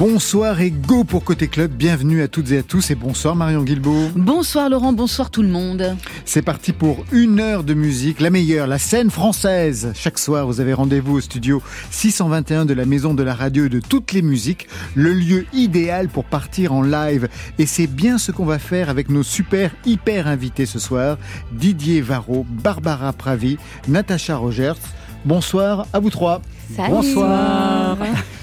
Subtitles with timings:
[0.00, 1.72] Bonsoir et go pour Côté Club.
[1.72, 4.08] Bienvenue à toutes et à tous et bonsoir Marion Guilbault.
[4.16, 5.94] Bonsoir Laurent, bonsoir tout le monde.
[6.24, 9.92] C'est parti pour une heure de musique, la meilleure, la scène française.
[9.94, 13.68] Chaque soir, vous avez rendez-vous au studio 621 de la Maison de la Radio et
[13.68, 17.28] de toutes les musiques, le lieu idéal pour partir en live.
[17.58, 21.18] Et c'est bien ce qu'on va faire avec nos super hyper invités ce soir.
[21.52, 24.80] Didier Varro, Barbara Pravi, Natacha Rogers.
[25.26, 26.40] Bonsoir à vous trois.
[26.74, 26.88] Salut.
[26.88, 27.98] Bonsoir.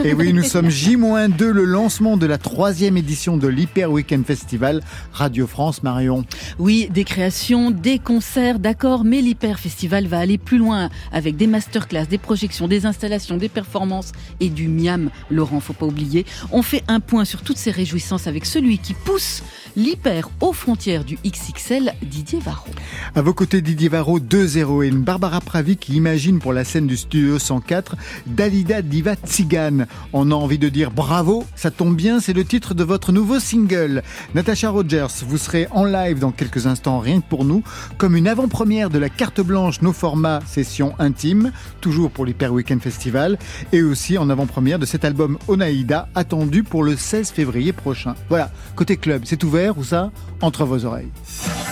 [0.07, 4.81] Et oui, nous sommes J-2, le lancement de la troisième édition de l'Hyper Weekend Festival
[5.11, 6.23] Radio France Marion.
[6.59, 11.45] Oui, des créations, des concerts, d'accord, mais l'Hyper Festival va aller plus loin avec des
[11.45, 15.09] masterclass, des projections, des installations, des performances et du miam.
[15.30, 16.25] Laurent, faut pas oublier.
[16.53, 19.44] On fait un point sur toutes ces réjouissances avec celui qui pousse
[19.75, 22.69] l'Hyper aux frontières du XXL, Didier Varro.
[23.14, 25.02] À vos côtés, Didier Varro, deux héroïnes.
[25.02, 29.86] Barbara Pravi qui imagine pour la scène du studio 104 Dalida Diva Tsigane.
[30.14, 33.40] On a envie de dire bravo, ça tombe bien, c'est le titre de votre nouveau
[33.40, 34.04] single.
[34.36, 37.64] Natasha Rogers, vous serez en live dans quelques instants, rien que pour nous,
[37.98, 42.81] comme une avant-première de la carte blanche, nos formats session intime, toujours pour l'Hyper Weekend
[42.81, 43.38] Festival,
[43.72, 48.16] et aussi en avant-première de cet album Onaïda, attendu pour le 16 février prochain.
[48.30, 50.11] Voilà, côté club, c'est ouvert ou ça?
[50.42, 51.11] Entre vos oreilles.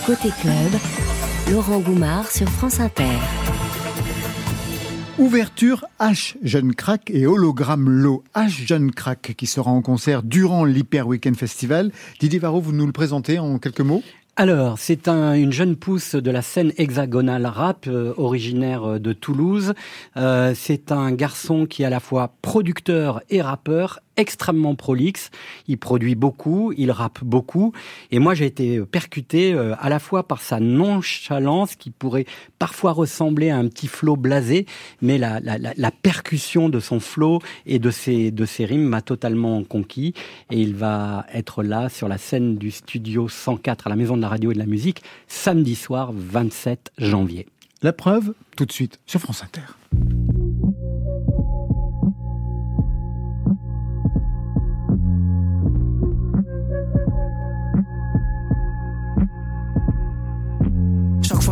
[0.05, 0.79] Côté club,
[1.51, 3.03] Laurent Goumard sur France Inter.
[5.17, 10.65] Ouverture H Jeune Crack et hologramme Low H Jeune Crack qui sera en concert durant
[10.65, 11.93] l'Hyper Weekend Festival.
[12.19, 14.03] Didier Varro, vous nous le présentez en quelques mots?
[14.35, 19.73] Alors, c'est un, une jeune pousse de la scène hexagonale rap, euh, originaire de Toulouse.
[20.17, 25.31] Euh, c'est un garçon qui est à la fois producteur et rappeur, extrêmement prolixe.
[25.67, 27.73] Il produit beaucoup, il rappe beaucoup.
[28.11, 32.25] Et moi, j'ai été percuté euh, à la fois par sa nonchalance, qui pourrait
[32.59, 34.65] parfois ressembler à un petit flow blasé,
[35.01, 35.41] mais la,
[36.01, 40.13] percussion de son flow et de ses, de ses rimes m'a totalement conquis.
[40.51, 44.21] Et il va être là sur la scène du studio 104 à la Maison de
[44.21, 47.47] la Radio et de la Musique, samedi soir 27 janvier.
[47.81, 49.61] La preuve, tout de suite, sur France Inter.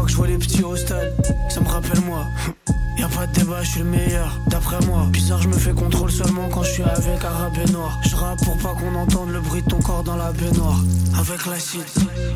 [0.04, 2.26] Fois que je vois les petits au ça me rappelle moi.
[2.98, 5.08] Y'a pas de débat, je suis le meilleur, d'après moi.
[5.12, 8.00] Bizarre, je me fais contrôle seulement quand je suis avec arabe noir.
[8.04, 10.80] Je rappe pour pas qu'on entende le bruit de ton corps dans la baignoire.
[11.20, 11.86] Avec l'acide,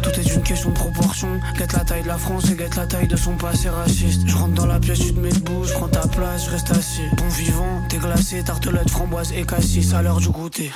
[0.01, 1.39] tout est une question de proportion.
[1.57, 4.21] Guette la taille de la France et guette la taille de son passé raciste.
[4.25, 6.71] Je rentre dans la pièce, tu te mets debout, je prends ta place, je reste
[6.71, 7.07] assis.
[7.17, 10.71] Bon vivant, t'es glacé, tartelette, framboise et cassis à l'heure du goûter.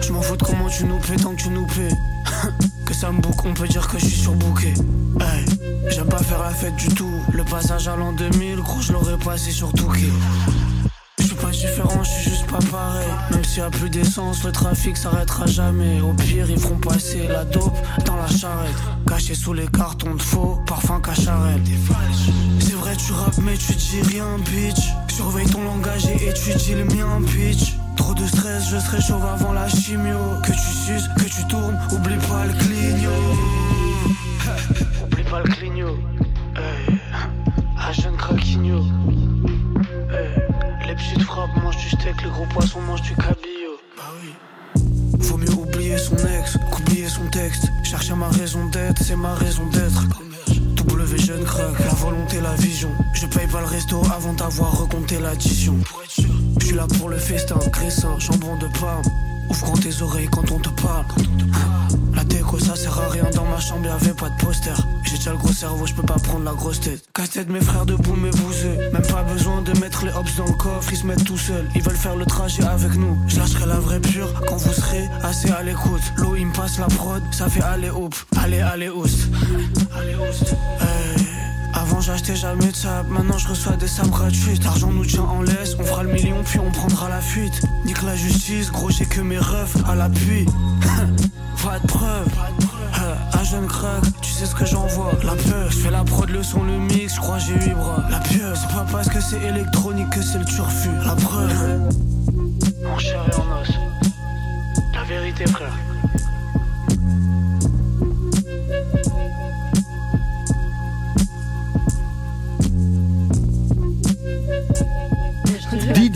[0.00, 1.90] Je m'en fous de comment tu nous plais tant que tu nous plais.
[2.94, 4.74] ça me boucle, on peut dire que je suis surbooké.
[5.20, 5.44] Hey,
[5.88, 7.12] j'aime pas faire la fête du tout.
[7.32, 10.10] Le passage à l'an 2000, gros, je l'aurais passé sur Touquet.
[11.18, 13.08] Je suis pas différent, je suis juste pas pareil.
[13.30, 16.00] Même s'il y a plus d'essence, le trafic s'arrêtera jamais.
[16.00, 18.76] Au pire, ils feront passer la dope dans la charrette.
[19.06, 21.60] Caché sous les cartons de faux, parfum cacharel.
[22.58, 24.90] C'est vrai, tu rappes, mais tu dis rien, bitch.
[25.14, 27.74] Surveille ton langage et étudie le mien, bitch.
[27.96, 28.26] Trop de
[28.70, 30.18] je serai chauve avant la chimio.
[30.44, 33.10] Que tu suces, que tu tournes, oublie pas le clignot.
[35.04, 35.98] oublie pas le clignot.
[36.56, 36.98] Hey.
[37.78, 38.84] Un jeune craquigno.
[40.10, 40.86] Hey.
[40.86, 43.78] Les petites frappes mangent du steak, les gros poissons mangent du cabillaud.
[43.96, 44.34] Bah oui.
[45.18, 47.68] Vaut mieux oublier son ex qu'oublier son texte.
[47.82, 50.04] Chercher ma raison d'être, c'est ma raison d'être.
[50.76, 52.90] W jeune crack, la volonté, la vision.
[53.14, 55.76] Je paye pas le resto avant d'avoir recompté l'addition.
[56.16, 56.22] Je
[56.70, 59.02] suis là pour le festin, cressin, jambon de Parme.
[59.48, 61.04] Ouvre tes oreilles quand on te parle.
[62.14, 63.24] La déco, ça sert à rien.
[63.34, 64.74] Dans ma chambre, y'avait pas de poster.
[65.02, 67.02] J'ai déjà le gros cerveau, je peux pas prendre la grosse tête.
[67.12, 68.76] Casse-tête, mes frères debout, mes bouseux.
[68.92, 71.68] Même pas besoin de mettre les hops dans le coffre, ils se mettent tout seuls.
[71.74, 73.18] Ils veulent faire le trajet avec nous.
[73.26, 76.02] Je lâcherai la vraie pure quand vous serez assez à l'écoute.
[76.18, 78.14] L'eau, il me passe la prod, ça fait aller hop.
[78.40, 79.28] Allez, allez, oust.
[79.96, 80.54] Allez, oust.
[80.80, 81.29] Hey.
[81.80, 84.62] Avant j'achetais jamais de sable, maintenant je reçois des sabres gratuites.
[84.64, 87.62] L'argent nous tient en laisse, on fera le million puis on prendra la fuite.
[87.86, 90.44] Nique la justice, gros j'ai que mes refs à l'appui.
[91.64, 92.28] pas de preuve,
[93.32, 95.12] un jeune crack, tu sais ce que j'envoie.
[95.24, 98.04] La peur, je fais la prod, le son, le mix, je crois j'ai huit bras.
[98.10, 100.90] La pieuvre, c'est pas parce que c'est électronique que c'est le turfu.
[101.02, 101.88] La preuve,
[102.84, 103.70] mon cher et en os.
[104.92, 105.72] La vérité frère.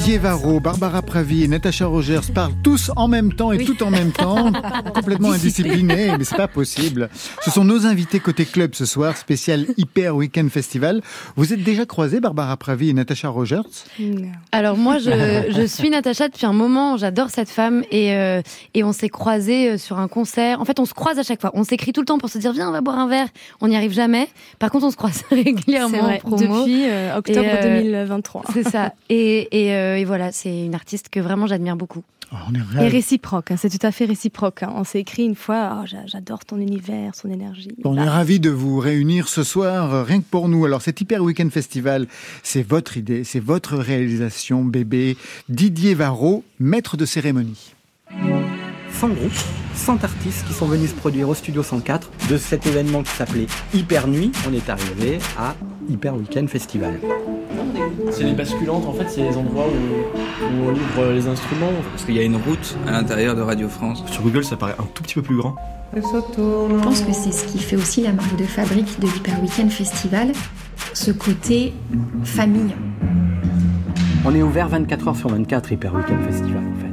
[0.04, 3.88] Didier Varro, Barbara Pravi et Natacha Rogers parlent tous en même temps et tout en
[3.88, 4.52] même temps,
[4.94, 7.08] complètement indisciplinés, mais c'est pas possible.
[7.40, 11.00] Ce sont nos invités côté club ce soir, spécial Hyper Weekend Festival.
[11.36, 13.62] Vous êtes déjà croisés, Barbara Pravi et Natacha Rogers?
[14.52, 18.42] Alors moi, je, suis Natacha depuis un moment, j'adore cette femme et, euh,
[18.74, 20.60] et on s'est croisés euh, sur un concert.
[20.60, 21.50] En fait, on se croise à chaque fois.
[21.54, 23.28] On s'écrit tout le temps pour se dire viens, on va boire un verre.
[23.62, 24.28] On n'y arrive jamais.
[24.58, 28.42] Par contre, on se croise régulièrement vrai, depuis euh, octobre 2023.
[28.52, 28.92] C'est ça.
[29.08, 32.02] Et, euh, et, voilà, c'est une artiste que vraiment j'admire beaucoup.
[32.32, 32.36] Oh,
[32.80, 34.62] et réciproque, hein, c'est tout à fait réciproque.
[34.62, 34.72] Hein.
[34.74, 37.76] On s'est écrit une fois, oh, j'adore ton univers, son énergie.
[37.84, 40.64] On est ravis de vous réunir ce soir, euh, rien que pour nous.
[40.64, 42.06] Alors cet Hyper Weekend Festival,
[42.42, 45.16] c'est votre idée, c'est votre réalisation, bébé.
[45.48, 47.74] Didier Varro, maître de cérémonie.
[48.92, 49.32] 100 groupes,
[49.74, 53.46] 100 artistes qui sont venus se produire au Studio 104 de cet événement qui s'appelait
[53.74, 54.32] Hyper Nuit.
[54.48, 55.54] On est arrivé à
[55.88, 56.98] Hyper Weekend Festival.
[58.10, 61.72] C'est les basculantes, en fait, c'est les endroits où, on ouvre les instruments.
[61.90, 64.02] Parce qu'il y a une route à l'intérieur de Radio France.
[64.10, 65.56] Sur Google, ça paraît un tout petit peu plus grand.
[65.94, 69.70] Je pense que c'est ce qui fait aussi la marque de fabrique de l'Hyper Weekend
[69.70, 70.32] Festival,
[70.92, 71.72] ce côté
[72.24, 72.74] famille.
[74.24, 76.83] On est ouvert 24 heures sur 24 Hyper Weekend Festival en fait.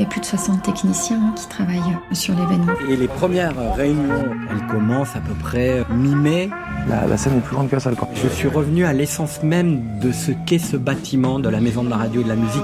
[0.00, 2.72] Il y a plus de 60 techniciens qui travaillent sur l'événement.
[2.88, 6.48] Et les premières réunions, elles commencent à peu près mi-mai.
[6.88, 7.96] La, scène est plus grande que la salle.
[8.14, 11.90] Je suis revenu à l'essence même de ce qu'est ce bâtiment de la Maison de
[11.90, 12.62] la Radio et de la Musique.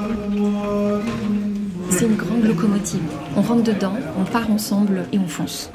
[1.90, 3.02] C'est une grande locomotive.
[3.36, 5.70] On rentre dedans, on part ensemble et on fonce.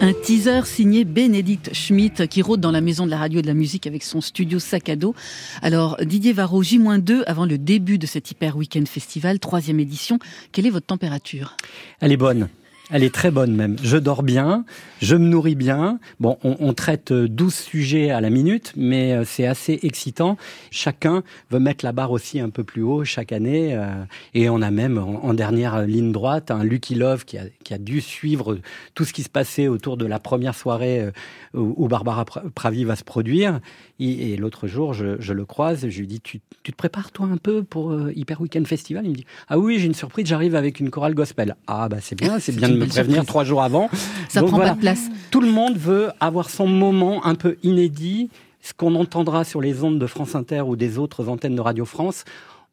[0.00, 3.46] Un teaser signé Bénédicte Schmitt qui rôde dans la maison de la radio et de
[3.46, 5.14] la musique avec son studio sac à dos.
[5.62, 10.18] Alors Didier Varro, J-2 avant le début de cet Hyper Weekend Festival, troisième édition.
[10.52, 11.56] Quelle est votre température?
[12.00, 12.48] Elle est bonne.
[12.88, 13.76] Elle est très bonne même.
[13.82, 14.64] Je dors bien,
[15.02, 15.98] je me nourris bien.
[16.20, 20.36] Bon, on, traite 12 sujets à la minute, mais euh, c'est assez excitant.
[20.70, 23.74] Chacun veut mettre la barre aussi un peu plus haut chaque année.
[23.74, 23.88] Euh,
[24.34, 28.58] et on a même en, dernière ligne droite un Lucky Love qui a, dû suivre
[28.94, 31.10] tout ce qui se passait autour de la première soirée euh,
[31.54, 33.58] où, Barbara Pravi va se produire.
[33.98, 37.38] Et, l'autre jour, je, le croise, je lui dis tu, tu, te prépares toi un
[37.38, 39.04] peu pour Hyper Weekend Festival?
[39.06, 41.56] Il me dit Ah oui, j'ai une surprise, j'arrive avec une chorale gospel.
[41.66, 43.90] Ah bah c'est bien, c'est bien me prévenir trois jours avant.
[44.28, 45.08] Ça prend pas de place.
[45.30, 48.30] Tout le monde veut avoir son moment un peu inédit,
[48.62, 51.84] ce qu'on entendra sur les ondes de France Inter ou des autres antennes de Radio
[51.84, 52.24] France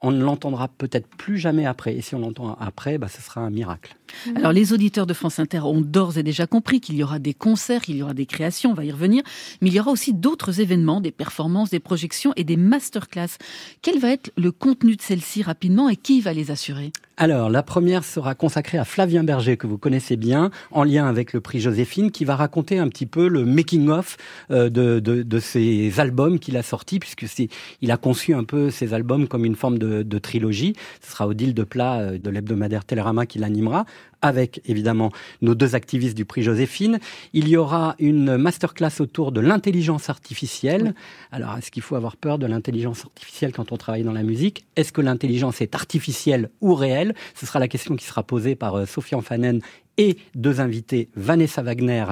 [0.03, 1.95] on ne l'entendra peut-être plus jamais après.
[1.95, 3.95] Et si on l'entend après, bah, ce sera un miracle.
[4.27, 4.37] Mhm.
[4.37, 7.33] Alors les auditeurs de France Inter ont d'ores et déjà compris qu'il y aura des
[7.33, 9.23] concerts, qu'il y aura des créations, on va y revenir,
[9.61, 13.37] mais il y aura aussi d'autres événements, des performances, des projections et des masterclass.
[13.81, 16.91] Quel va être le contenu de celles-ci rapidement et qui va les assurer?
[17.15, 21.33] Alors, la première sera consacrée à Flavien Berger, que vous connaissez bien, en lien avec
[21.33, 24.17] le prix Joséphine, qui va raconter un petit peu le making-of
[24.49, 27.49] euh, de, de, de, ces albums qu'il a sortis, puisque c'est,
[27.81, 30.73] il a conçu un peu ces albums comme une forme de, de trilogie.
[31.01, 33.85] Ce sera Odile de Plat euh, de l'hebdomadaire Télérama qui l'animera
[34.23, 35.11] avec évidemment
[35.41, 36.99] nos deux activistes du prix Joséphine.
[37.33, 40.95] Il y aura une masterclass autour de l'intelligence artificielle.
[41.31, 44.65] Alors, est-ce qu'il faut avoir peur de l'intelligence artificielle quand on travaille dans la musique?
[44.77, 47.02] Est-ce que l'intelligence est artificielle ou réelle?
[47.35, 49.59] Ce sera la question qui sera posée par euh, Sophie Fanen
[49.97, 52.05] et deux invités, Vanessa Wagner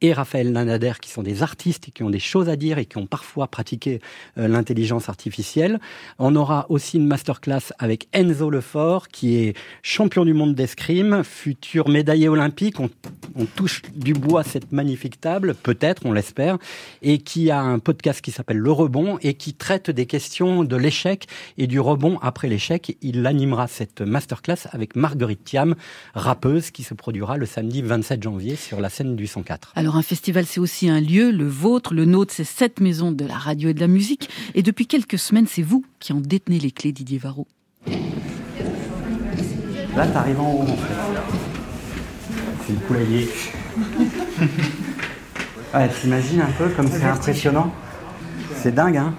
[0.00, 2.86] et Raphaël Nanader, qui sont des artistes et qui ont des choses à dire et
[2.86, 4.00] qui ont parfois pratiqué
[4.38, 5.78] euh, l'intelligence artificielle.
[6.18, 11.88] On aura aussi une masterclass avec Enzo Lefort, qui est champion du monde d'escrime, futur
[11.88, 12.80] médaillé olympique.
[12.80, 12.90] On,
[13.36, 16.58] on, touche du bois cette magnifique table, peut-être, on l'espère,
[17.02, 20.76] et qui a un podcast qui s'appelle Le Rebond et qui traite des questions de
[20.76, 22.96] l'échec et du rebond après l'échec.
[23.02, 25.74] Il animera cette masterclass avec Marguerite Thiam,
[26.14, 29.72] rappeuse qui se produira le samedi 27 janvier sur la scène du 104.
[29.74, 33.24] Alors un festival, c'est aussi un lieu, le vôtre, le nôtre, c'est cette maison de
[33.24, 34.28] la radio et de la musique.
[34.54, 37.46] Et depuis quelques semaines, c'est vous qui en détenez les clés, Didier Varro.
[39.96, 40.66] Là, t'arrives en haut.
[42.66, 43.28] C'est le poulailler.
[45.74, 47.72] ouais, t'imagines un peu comme c'est impressionnant?
[48.56, 49.14] C'est dingue, hein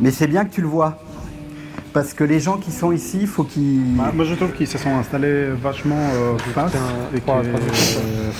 [0.00, 0.98] Mais c'est bien que tu le vois
[1.96, 3.96] parce que les gens qui sont ici, il faut qu'ils.
[3.96, 6.74] Bah, moi, je trouve qu'ils se sont installés vachement euh, face
[7.14, 8.30] et que, euh,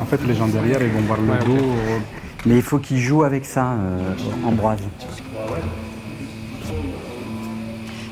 [0.00, 1.62] en fait, les gens derrière, ils vont voir le dos.
[1.62, 1.98] Euh.
[2.46, 4.14] Mais il faut qu'ils jouent avec ça, euh,
[4.46, 4.78] Ambroise.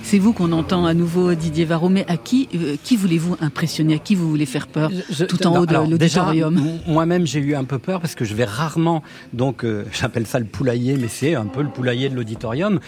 [0.03, 1.89] C'est vous qu'on entend à nouveau, Didier Varro.
[1.89, 2.51] Mais à qui,
[2.85, 3.95] qui voulez-vous impressionner?
[3.95, 4.91] À qui vous voulez faire peur?
[5.31, 8.45] Tout en haut de l'auditorium Moi-même, j'ai eu un peu peur parce que je vais
[8.45, 12.81] rarement, donc j'appelle ça le poulailler, mais c'est un peu le poulailler de l'auditorium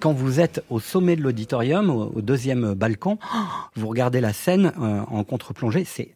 [0.00, 3.18] quand vous êtes au sommet de l'auditorium, au, deuxième balcon,
[3.74, 6.14] vous regardez la scène euh, en contre-plongée, c'est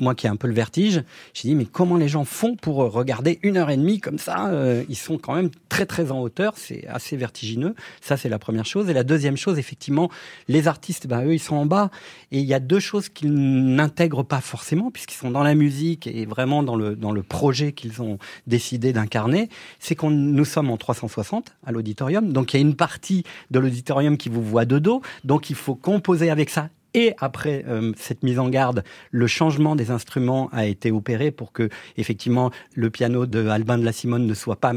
[0.00, 1.02] moi qui ai un peu le vertige,
[1.34, 4.48] j'ai dit mais comment les gens font pour regarder une heure et demie comme ça
[4.48, 7.74] euh, Ils sont quand même très très en hauteur, c'est assez vertigineux.
[8.00, 8.88] Ça c'est la première chose.
[8.88, 10.10] Et la deuxième chose, effectivement,
[10.48, 11.90] les artistes, ben, eux ils sont en bas
[12.32, 16.06] et il y a deux choses qu'ils n'intègrent pas forcément puisqu'ils sont dans la musique
[16.06, 19.48] et vraiment dans le dans le projet qu'ils ont décidé d'incarner.
[19.78, 23.58] C'est qu'on nous sommes en 360 à l'auditorium, donc il y a une partie de
[23.58, 27.92] l'auditorium qui vous voit de dos, donc il faut composer avec ça et après euh,
[27.96, 32.90] cette mise en garde, le changement des instruments a été opéré pour que effectivement le
[32.90, 34.72] piano de Albin de la Simone ne soit pas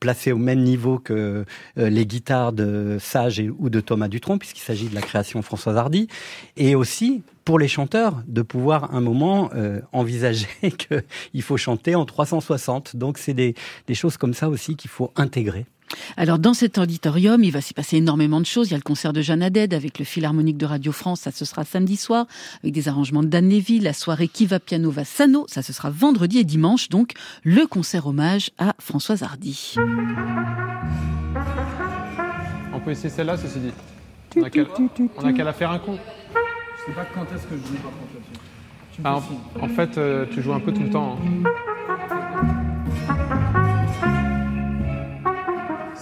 [0.00, 1.44] placé au même niveau que
[1.78, 5.76] euh, les guitares de Sage ou de Thomas Dutronc, puisqu'il s'agit de la création Françoise
[5.76, 6.08] Hardy,
[6.56, 10.48] et aussi pour les chanteurs de pouvoir un moment euh, envisager
[11.32, 12.96] qu'il faut chanter en 360.
[12.96, 13.54] Donc c'est des,
[13.86, 15.66] des choses comme ça aussi qu'il faut intégrer.
[16.16, 18.68] Alors dans cet auditorium, il va s'y passer énormément de choses.
[18.68, 21.30] Il y a le concert de Jeanne Haddad avec le Philharmonique de Radio France, ça
[21.30, 22.26] ce sera samedi soir,
[22.62, 25.72] avec des arrangements de Dan Levy, la soirée Qui va piano va Sano, ça ce
[25.72, 29.74] sera vendredi et dimanche, donc le concert hommage à Françoise Hardy.
[32.72, 33.72] On peut essayer celle-là, ceci dit.
[34.36, 35.96] On a qu'à la faire un coup.
[36.78, 38.08] Je sais pas quand est-ce que je joue par contre
[39.04, 39.20] ah,
[39.60, 41.16] en, fait, euh, tu joues un peu tout le temps.
[41.22, 41.44] Hein.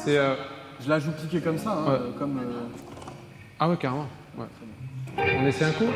[0.09, 0.37] Euh,
[0.85, 2.39] je la joue piquée comme ça, hein, comme.
[2.39, 2.67] Euh,
[3.59, 4.07] ah ouais, carrément.
[5.19, 5.87] On essaie un coup?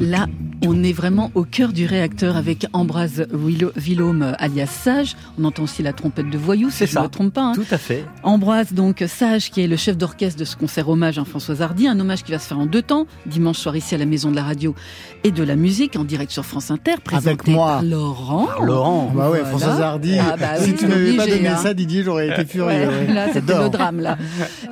[0.00, 0.26] Là,
[0.66, 3.26] on est vraiment au cœur du réacteur avec Ambroise
[3.76, 5.16] Villaume alias Sage.
[5.38, 7.42] On entend aussi la trompette de Voyou, si je ne me trompe pas.
[7.42, 7.52] Hein.
[7.54, 8.04] Tout à fait.
[8.22, 11.86] Ambroise, donc Sage, qui est le chef d'orchestre de ce concert hommage à Françoise Hardy.
[11.86, 13.06] Un hommage qui va se faire en deux temps.
[13.26, 14.74] Dimanche soir ici à la Maison de la Radio
[15.22, 16.94] et de la Musique, en direct sur France Inter.
[17.04, 17.74] Présenté avec moi.
[17.74, 18.48] Par Laurent.
[18.62, 19.12] Laurent.
[19.14, 20.18] Bah ouais, Françoise Hardy.
[20.18, 21.56] Ah bah si tu n'avais pas donné hein.
[21.56, 22.88] ça, Didier, j'aurais été furieux.
[23.14, 24.18] là, c'était le drame, là.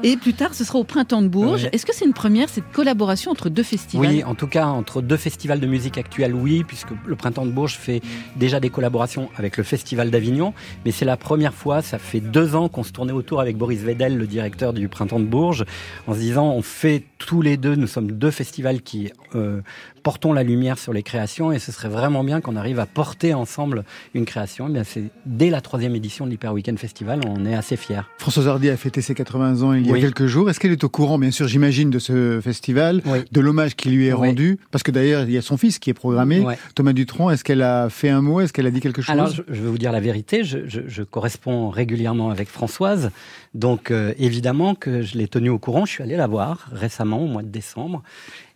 [0.02, 1.68] Et plus tard, ce sera au Printemps de Bourges.
[1.72, 4.08] Est-ce que c'est une première, cette collaboration entre deux festivals?
[4.08, 7.50] Oui, en tout cas, entre deux festivals de musique actuelle, oui puisque le Printemps de
[7.50, 8.00] Bourges fait
[8.36, 10.54] déjà des collaborations avec le Festival d'Avignon,
[10.84, 13.80] mais c'est la première fois, ça fait deux ans qu'on se tournait autour avec Boris
[13.80, 15.64] Vedel, le directeur du Printemps de Bourges,
[16.06, 19.60] en se disant on fait tous les deux, nous sommes deux festivals qui euh,
[20.06, 23.34] portons la lumière sur les créations et ce serait vraiment bien qu'on arrive à porter
[23.34, 23.82] ensemble
[24.14, 24.72] une création.
[24.72, 28.02] Eh c'est dès la troisième édition de l'Hyper Weekend Festival, on est assez fiers.
[28.18, 30.48] Françoise Hardy a fêté ses 80 ans il y a quelques jours.
[30.48, 34.06] Est-ce qu'elle est au courant, bien sûr, j'imagine, de ce festival, de l'hommage qui lui
[34.06, 34.60] est rendu?
[34.70, 36.46] Parce que d'ailleurs, il y a son fils qui est programmé,
[36.76, 37.30] Thomas Dutronc.
[37.30, 38.40] Est-ce qu'elle a fait un mot?
[38.40, 39.12] Est-ce qu'elle a dit quelque chose?
[39.12, 40.44] Alors, je, vais vous dire la vérité.
[40.44, 43.10] Je, je, corresponds régulièrement avec Françoise.
[43.54, 45.84] Donc, euh, évidemment que je l'ai tenue au courant.
[45.84, 48.04] Je suis allé la voir récemment, au mois de décembre.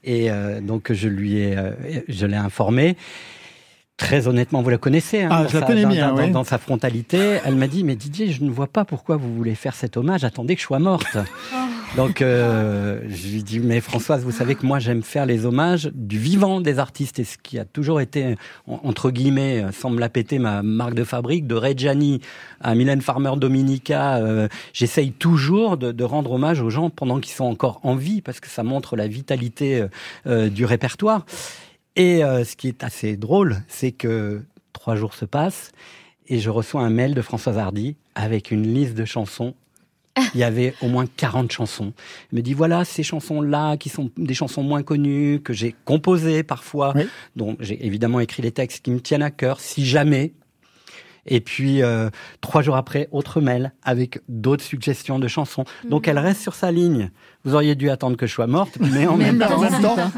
[0.05, 1.73] Et euh, donc, je lui ai, euh,
[2.09, 2.97] je l'ai informé.
[3.97, 5.23] Très honnêtement, vous la connaissez.
[5.23, 8.33] Hein, ah, je la connais bien, dans, dans, sa frontalité, elle m'a dit, mais Didier,
[8.33, 10.25] je ne vois pas pourquoi vous voulez faire cet hommage.
[10.25, 11.19] Attendez que je sois morte.
[11.97, 15.91] Donc, euh, je lui dis, mais Françoise, vous savez que moi, j'aime faire les hommages
[15.93, 17.19] du vivant des artistes.
[17.19, 21.03] Et ce qui a toujours été, entre guillemets, sans me la péter, ma marque de
[21.03, 22.21] fabrique, de Reggiani
[22.61, 27.35] à Mylène Farmer Dominica, euh, j'essaye toujours de, de, rendre hommage aux gens pendant qu'ils
[27.35, 29.85] sont encore en vie, parce que ça montre la vitalité
[30.27, 31.27] euh, du répertoire.
[31.97, 34.43] Et euh, ce qui est assez drôle, c'est que
[34.73, 35.73] trois jours se passent
[36.29, 39.55] et je reçois un mail de Françoise Hardy avec une liste de chansons
[40.35, 41.93] il y avait au moins 40 chansons.
[42.33, 46.43] Elle me dit voilà ces chansons-là qui sont des chansons moins connues que j'ai composées
[46.43, 46.95] parfois,
[47.37, 49.61] dont j'ai évidemment écrit les textes qui me tiennent à cœur.
[49.61, 50.33] Si jamais.
[51.27, 52.09] Et puis euh,
[52.41, 55.65] trois jours après, autre mail avec d'autres suggestions de chansons.
[55.85, 56.11] Donc mhm.
[56.11, 57.11] elle reste sur sa ligne
[57.45, 59.63] vous auriez dû attendre que je sois morte, mais en même, temps,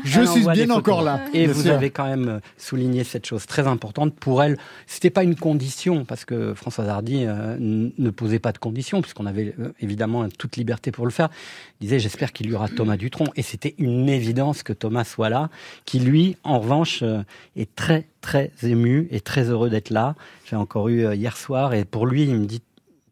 [0.05, 1.21] je suis bien encore là.
[1.33, 4.59] Et vous avez quand même euh, souligné cette chose très importante pour elle.
[4.87, 9.27] C'était pas une condition parce que Françoise Hardy euh, ne posait pas de conditions puisqu'on
[9.27, 11.29] avait euh, évidemment toute liberté pour le faire.
[11.81, 15.29] Il disait j'espère qu'il y aura Thomas Dutronc et c'était une évidence que Thomas soit
[15.29, 15.49] là,
[15.85, 17.05] qui lui en revanche
[17.57, 20.15] est très très ému et très heureux d'être là.
[20.49, 22.63] J'ai encore eu hier soir et pour lui il me dit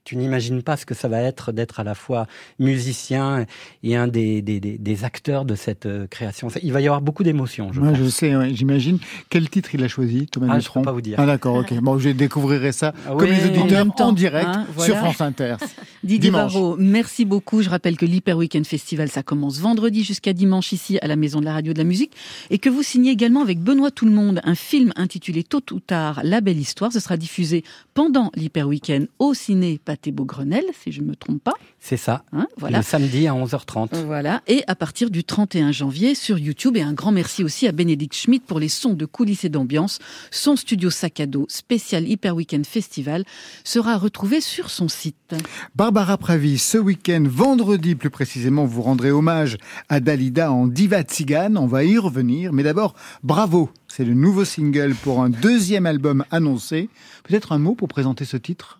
[0.05, 2.27] tu n'imagines pas ce que ça va être d'être à la fois
[2.59, 3.47] musicien
[3.83, 6.49] et un des, des, des, acteurs de cette euh, création.
[6.63, 8.99] Il va y avoir beaucoup d'émotions, je Je sais, j'imagine.
[9.29, 11.17] Quel titre il a choisi, Thomas ah, Je ne peux pas vous dire.
[11.19, 11.73] Ah d'accord, ok.
[11.81, 15.57] Bon, je découvrirai ça ah comme les auditeurs en, direct hein, sur France Inter.
[16.05, 17.63] Didier Barrault, merci beaucoup.
[17.63, 21.41] Je rappelle que l'Hyper Weekend Festival, ça commence vendredi jusqu'à dimanche ici à la Maison
[21.41, 22.13] de la Radio de la Musique
[22.51, 25.81] et que vous signez également avec Benoît Tout le Monde un film intitulé Tôt ou
[25.81, 26.93] tard, La belle histoire.
[26.93, 27.65] Ce sera diffusé
[27.95, 29.79] pendant l'Hyper Weekend au ciné
[30.13, 31.55] Beaugrenelle, si je ne me trompe pas.
[31.79, 32.25] C'est ça.
[32.33, 32.79] Hein, voilà.
[32.79, 34.05] Le samedi à 11h30.
[34.07, 34.43] Voilà.
[34.47, 36.77] Et à partir du 31 janvier sur YouTube.
[36.77, 39.99] Et un grand merci aussi à Bénédicte Schmidt pour les sons de coulisses et d'ambiance.
[40.31, 43.25] Son studio sac à dos spécial Hyper Weekend Festival
[43.65, 45.35] sera retrouvé sur son site.
[45.75, 49.57] Barbara Pravi, ce week-end, vendredi plus précisément, vous rendrez hommage
[49.89, 51.57] à Dalida en Diva Tzigane.
[51.57, 52.53] On va y revenir.
[52.53, 53.71] Mais d'abord, bravo.
[53.89, 56.89] C'est le nouveau single pour un deuxième album annoncé.
[57.25, 58.80] Peut-être un mot pour présenter ce titre?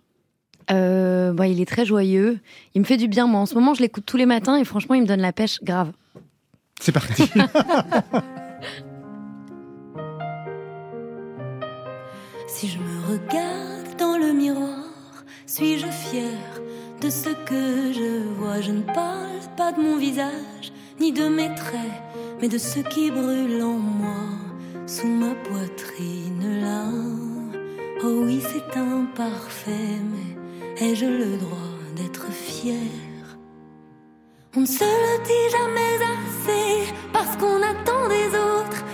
[0.71, 2.39] Euh, bah, Il est très joyeux.
[2.75, 3.27] Il me fait du bien.
[3.27, 5.33] Moi, en ce moment, je l'écoute tous les matins et franchement, il me donne la
[5.33, 5.93] pêche grave.
[6.81, 7.25] C'est parti.
[12.47, 14.87] si je me regarde dans le miroir,
[15.47, 16.61] suis-je fière
[17.01, 18.61] de ce que je vois?
[18.61, 22.03] Je ne parle pas de mon visage, ni de mes traits,
[22.41, 24.25] mais de ce qui brûle en moi,
[24.87, 26.87] sous ma poitrine là.
[28.03, 30.30] Oh oui, c'est imparfait, mais
[30.79, 31.59] ai-je le droit
[31.97, 32.75] d'être fière
[34.57, 38.85] On ne se le dit jamais assez, parce qu'on attend des autres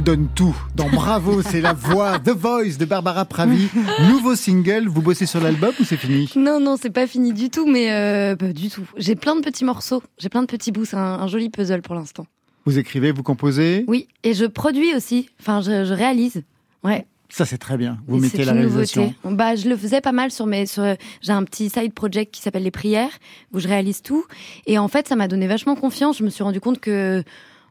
[0.00, 0.56] Elle donne tout.
[0.76, 3.68] Dans Bravo, c'est la voix The Voice de Barbara Pravi.
[4.08, 4.88] Nouveau single.
[4.88, 6.26] Vous bossez sur l'album ou c'est fini?
[6.36, 8.88] Non, non, c'est pas fini du tout, mais euh, pas du tout.
[8.96, 11.82] J'ai plein de petits morceaux, j'ai plein de petits bouts, c'est un, un joli puzzle
[11.82, 12.24] pour l'instant.
[12.64, 13.84] Vous écrivez, vous composez?
[13.88, 16.44] Oui, et je produis aussi, enfin je, je réalise.
[16.82, 17.04] Ouais.
[17.28, 17.98] Ça, c'est très bien.
[18.08, 19.02] Vous Et mettez la réalisation.
[19.22, 19.36] nouveauté.
[19.36, 20.64] Bah, je le faisais pas mal sur mes.
[20.64, 23.12] Sur, j'ai un petit side project qui s'appelle Les Prières,
[23.52, 24.24] où je réalise tout.
[24.66, 26.16] Et en fait, ça m'a donné vachement confiance.
[26.16, 27.22] Je me suis rendu compte que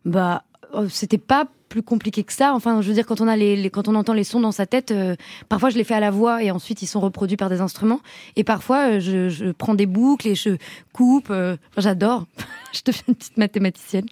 [0.06, 0.44] bah
[0.76, 2.54] euh, c'était pas plus compliqué que ça.
[2.54, 4.66] Enfin, je veux dire, quand on a les, quand on entend les sons dans sa
[4.66, 5.16] tête, euh,
[5.48, 8.02] parfois je les fais à la voix et ensuite ils sont reproduits par des instruments.
[8.36, 10.58] Et parfois, euh, je, prends des boucles et je
[10.92, 11.30] coupe.
[11.30, 12.26] euh, j'adore.
[12.74, 14.06] je deviens une petite mathématicienne.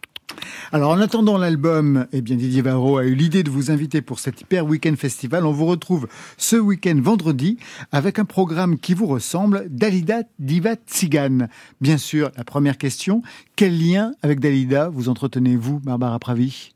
[0.72, 4.20] Alors, en attendant l'album, eh bien, Didier Varro a eu l'idée de vous inviter pour
[4.20, 5.46] cet Hyper Weekend Festival.
[5.46, 7.58] On vous retrouve ce week-end vendredi
[7.92, 11.50] avec un programme qui vous ressemble, Dalida Diva Tzigane.
[11.82, 13.22] Bien sûr, la première question,
[13.56, 16.72] quel lien avec Dalida vous entretenez-vous, Barbara Pravi?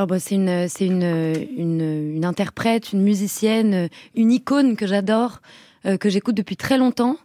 [0.00, 1.02] Oh bah c'est une, c'est une,
[1.54, 5.42] une, une interprète, une musicienne, une icône que j'adore,
[5.84, 7.18] euh, que j'écoute depuis très longtemps.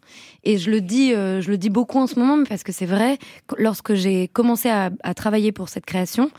[0.43, 2.85] Et je le dis, euh, je le dis beaucoup en ce moment, parce que c'est
[2.85, 3.19] vrai.
[3.47, 6.31] que Lorsque j'ai commencé à, travailler pour cette création,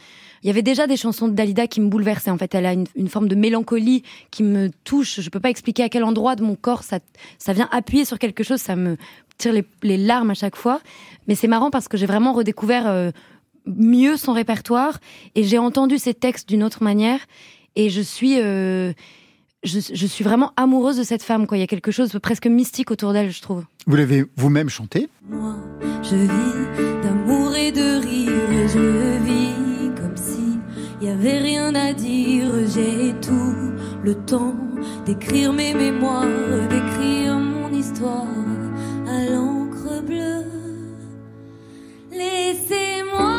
[0.43, 2.31] il y avait déjà des chansons de Dalida qui me bouleversaient.
[2.31, 5.21] En fait, elle a une, forme de mélancolie qui me touche.
[5.21, 6.99] Je peux pas expliquer à quel endroit de mon corps ça,
[7.39, 8.61] ça vient appuyer sur quelque chose.
[8.61, 8.97] Ça me
[9.39, 10.81] tire les, les larmes à chaque fois.
[11.27, 13.13] Mais c'est marrant parce que j'ai vraiment redécouvert euh,
[13.77, 14.99] mieux son répertoire
[15.35, 17.21] et j'ai entendu ses textes d'une autre manière.
[17.77, 18.39] et je suis
[19.65, 21.47] je, je, suis vraiment amoureuse de cette femme.
[21.47, 21.57] Quoi.
[21.57, 23.65] Il y a quelque chose de presque mystique autour d'elle, je trouve.
[23.87, 25.57] Vous l'avez vous-même chanté Moi,
[26.03, 28.69] je vis d'amour et de rire.
[28.69, 30.59] Je vis comme si
[31.01, 32.47] il y avait rien à dire.
[32.73, 33.73] J'ai tout
[34.05, 34.55] le temps
[35.07, 36.25] d'écrire mes mémoires,
[36.71, 38.27] d'écrire mon histoire
[39.07, 40.45] à l'encre bleue.
[42.13, 43.38] Laissez-moi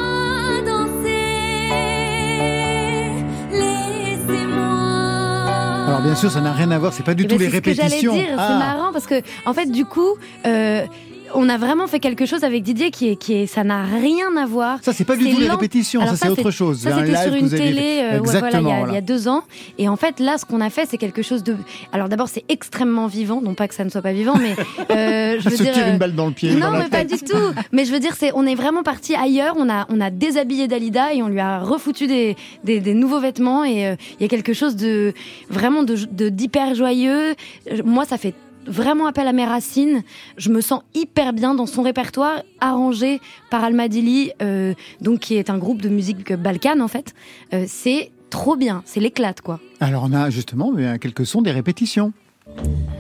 [6.00, 7.50] Alors bien sûr, ça n'a rien à voir, c'est pas du eh tout ben, les
[7.50, 8.16] répétitions.
[8.16, 8.58] C'est ah.
[8.58, 10.86] marrant parce que en fait, du coup, euh,
[11.34, 14.36] on a vraiment fait quelque chose avec Didier qui est, qui est, ça n'a rien
[14.38, 14.80] à voir.
[14.82, 16.82] Ça, c'est pas du tout les répétitions, ça, c'est autre chose.
[16.82, 19.44] Ça, c'était sur une télé, euh, voilà, il, y a, deux ans.
[19.78, 21.56] Et en fait, là, ce qu'on a fait, c'est quelque chose de.
[21.92, 24.56] Alors d'abord, c'est extrêmement vivant, non pas que ça ne soit pas vivant, mais
[24.92, 25.88] euh, je veux Se dire.
[25.88, 26.56] une balle dans le pied.
[26.56, 27.54] Non, mais pas du tout.
[27.72, 29.56] Mais je veux dire, c'est, on est vraiment parti ailleurs.
[29.58, 33.20] On a, on a déshabillé Dalida et on lui a refoutu des, des, des nouveaux
[33.20, 33.64] vêtements.
[33.64, 35.14] Et euh, il y a quelque chose de
[35.50, 37.36] vraiment de, d'hyper joyeux.
[37.84, 38.34] Moi, ça fait
[38.66, 40.04] vraiment appel à mes racines.
[40.38, 43.20] Je me sens hyper bien dans son répertoire arrangé
[43.50, 47.14] par Almadili, euh, donc qui est un groupe de musique balkane en fait.
[47.54, 49.60] Euh, c'est trop bien, c'est l'éclate quoi.
[49.80, 52.14] Alors on a justement quelques sons des répétitions.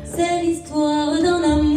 [0.05, 1.68] C'est l'histoire d'un amour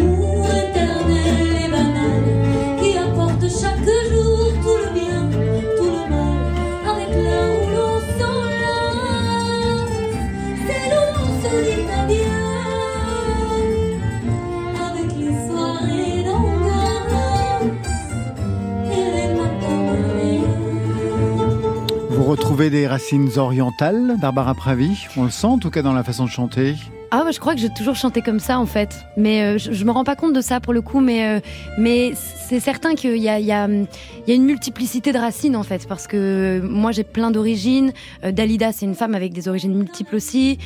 [22.22, 26.04] Vous retrouvez des racines orientales, Barbara Pravi On le sent en tout cas dans la
[26.04, 26.76] façon de chanter
[27.14, 29.90] ah, je crois que j'ai toujours chanté comme ça en fait, mais euh, je, me
[29.90, 31.40] rends pas compte de ça pour le coup, mais euh,
[31.76, 33.86] mais c'est certain qu'il y a, il y, a, il
[34.26, 37.92] y a une multiplicité de racines en fait, parce que moi j'ai plein d'origines.
[38.24, 40.56] Euh, Dalida c'est une femme avec des origines multiples aussi.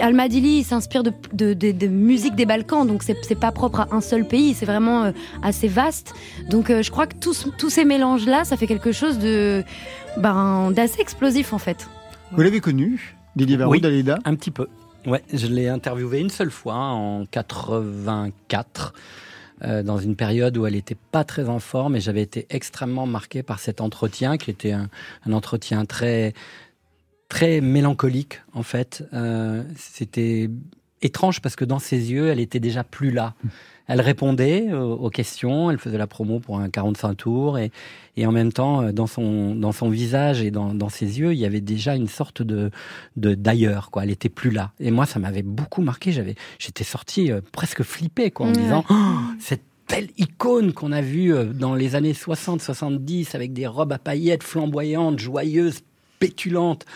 [0.00, 4.00] Almadili s'inspire de, de, de, de, musique des Balkans, donc c'est pas propre à un
[4.00, 6.14] seul pays, c'est vraiment assez vaste.
[6.48, 9.64] Donc je crois que tous tous ces mélanges là, ça fait quelque chose de
[10.16, 11.88] ben d'assez explosif en fait.
[12.30, 14.20] Vous l'avez connu, Didier Varou, Dalida?
[14.24, 14.68] Un petit peu.
[15.08, 18.92] Ouais, je l'ai interviewée une seule fois en 84.
[19.62, 23.06] Euh, dans une période où elle n'était pas très en forme et j'avais été extrêmement
[23.06, 24.88] marqué par cet entretien qui était un,
[25.32, 26.32] entretien très
[27.28, 29.02] très mélancolique en fait.
[29.14, 30.48] Euh, c'était
[31.02, 33.34] étrange parce que dans ses yeux, elle était déjà plus là.
[33.88, 37.72] Elle répondait aux, questions, elle faisait la promo pour un 45 tours et,
[38.18, 41.32] et en même temps, euh, dans son, dans son visage et dans, dans ses yeux,
[41.32, 42.70] il y avait déjà une sorte de
[43.16, 44.04] d'ailleurs, quoi.
[44.04, 44.72] Elle était plus là.
[44.80, 46.12] Et moi, ça m'avait beaucoup marqué.
[46.12, 48.94] J'avais, j'étais sorti euh, presque flippé, quoi, en disant, oh,
[49.38, 53.98] cette telle icône qu'on a vue euh, dans les années 60-70 avec des robes à
[53.98, 55.80] paillettes flamboyantes, joyeuses,
[56.18, 56.86] pétulantes,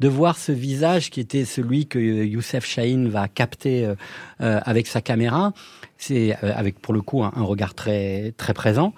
[0.00, 3.92] de voir ce visage qui était celui que Youssef Chahine va capter
[4.38, 5.52] avec sa caméra,
[5.98, 8.94] c'est avec pour le coup un, un regard très très présent.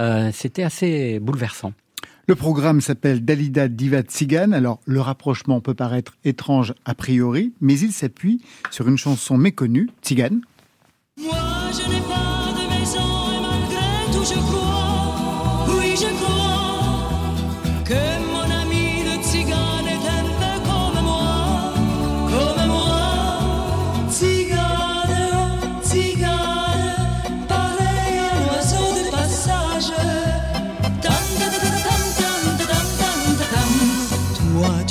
[0.00, 1.72] Euh, c'était assez bouleversant.
[2.26, 4.52] Le programme s'appelle Dalida Diva Tsigan.
[4.52, 9.88] Alors, le rapprochement peut paraître étrange a priori, mais il s'appuie sur une chanson méconnue,
[10.02, 10.40] Tsigan.
[11.20, 11.32] Moi,
[11.72, 13.00] je n'ai pas de maison
[13.32, 14.67] et malgré tout, je crois,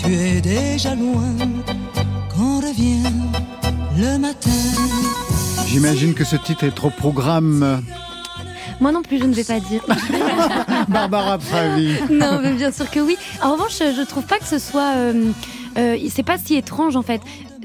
[0.08, 1.36] déjà loin
[2.34, 3.04] quand revient
[3.98, 4.50] le matin.
[5.68, 7.84] J'imagine que ce titre est trop programme.
[8.80, 9.84] Moi non plus, je ne vais pas dire.
[10.88, 11.96] Barbara Pravi.
[12.10, 13.18] Non, mais bien sûr que oui.
[13.42, 14.94] En revanche, je trouve pas que ce soit.
[14.96, 15.32] Euh,
[15.78, 17.22] euh, c'est pas si étrange en fait.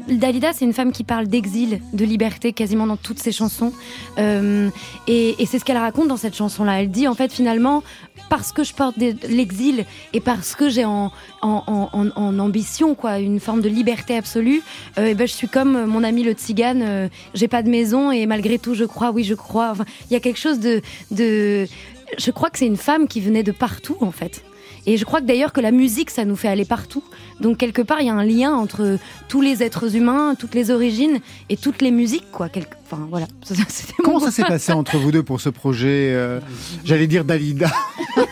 [0.08, 3.72] Dalida, c'est une femme qui parle d'exil, de liberté quasiment dans toutes ses chansons.
[4.18, 4.68] Euh,
[5.06, 6.82] et, et c'est ce qu'elle raconte dans cette chanson-là.
[6.82, 7.84] Elle dit en fait finalement,
[8.32, 13.68] parce que je porte l'exil et parce que j'ai en, ambition quoi une forme de
[13.68, 14.62] liberté absolue,
[14.96, 18.10] euh, et ben je suis comme mon ami le tzigane, euh, j'ai pas de maison
[18.10, 19.74] et malgré tout je crois, oui je crois.
[20.08, 23.52] Il y a quelque chose de je crois que c'est une femme qui venait de
[23.52, 24.42] partout en fait.
[24.86, 27.04] Et je crois que d'ailleurs que la musique, ça nous fait aller partout.
[27.40, 30.70] Donc quelque part, il y a un lien entre tous les êtres humains, toutes les
[30.70, 32.48] origines et toutes les musiques, quoi.
[32.84, 33.26] Enfin voilà.
[34.04, 36.40] Comment ça s'est passé entre vous deux pour ce projet euh,
[36.84, 37.70] J'allais dire Dalida,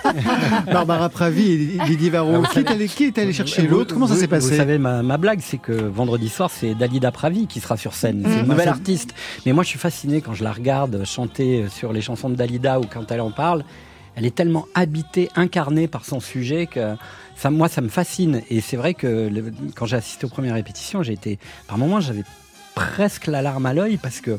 [0.67, 2.43] Barbara Pravi et Didier Varro.
[2.43, 2.59] Qui,
[3.05, 3.95] est allé, chercher l'autre?
[3.95, 4.51] Comment ça s'est passé?
[4.51, 7.95] Vous savez, ma, ma blague, c'est que vendredi soir, c'est Dalida Pravi qui sera sur
[7.95, 8.23] scène.
[8.27, 8.49] C'est une mm.
[8.49, 9.15] nouvelle artiste.
[9.47, 12.81] Mais moi, je suis fasciné quand je la regarde chanter sur les chansons de Dalida
[12.81, 13.65] ou quand elle en parle
[14.17, 16.95] elle est tellement habitée, incarnée par son sujet que
[17.37, 18.43] ça, moi, ça me fascine.
[18.51, 19.31] Et c'est vrai que
[19.75, 22.25] quand j'ai assisté aux premières répétitions, j'ai été, par moments, j'avais
[22.75, 24.39] presque la larme à l'œil parce que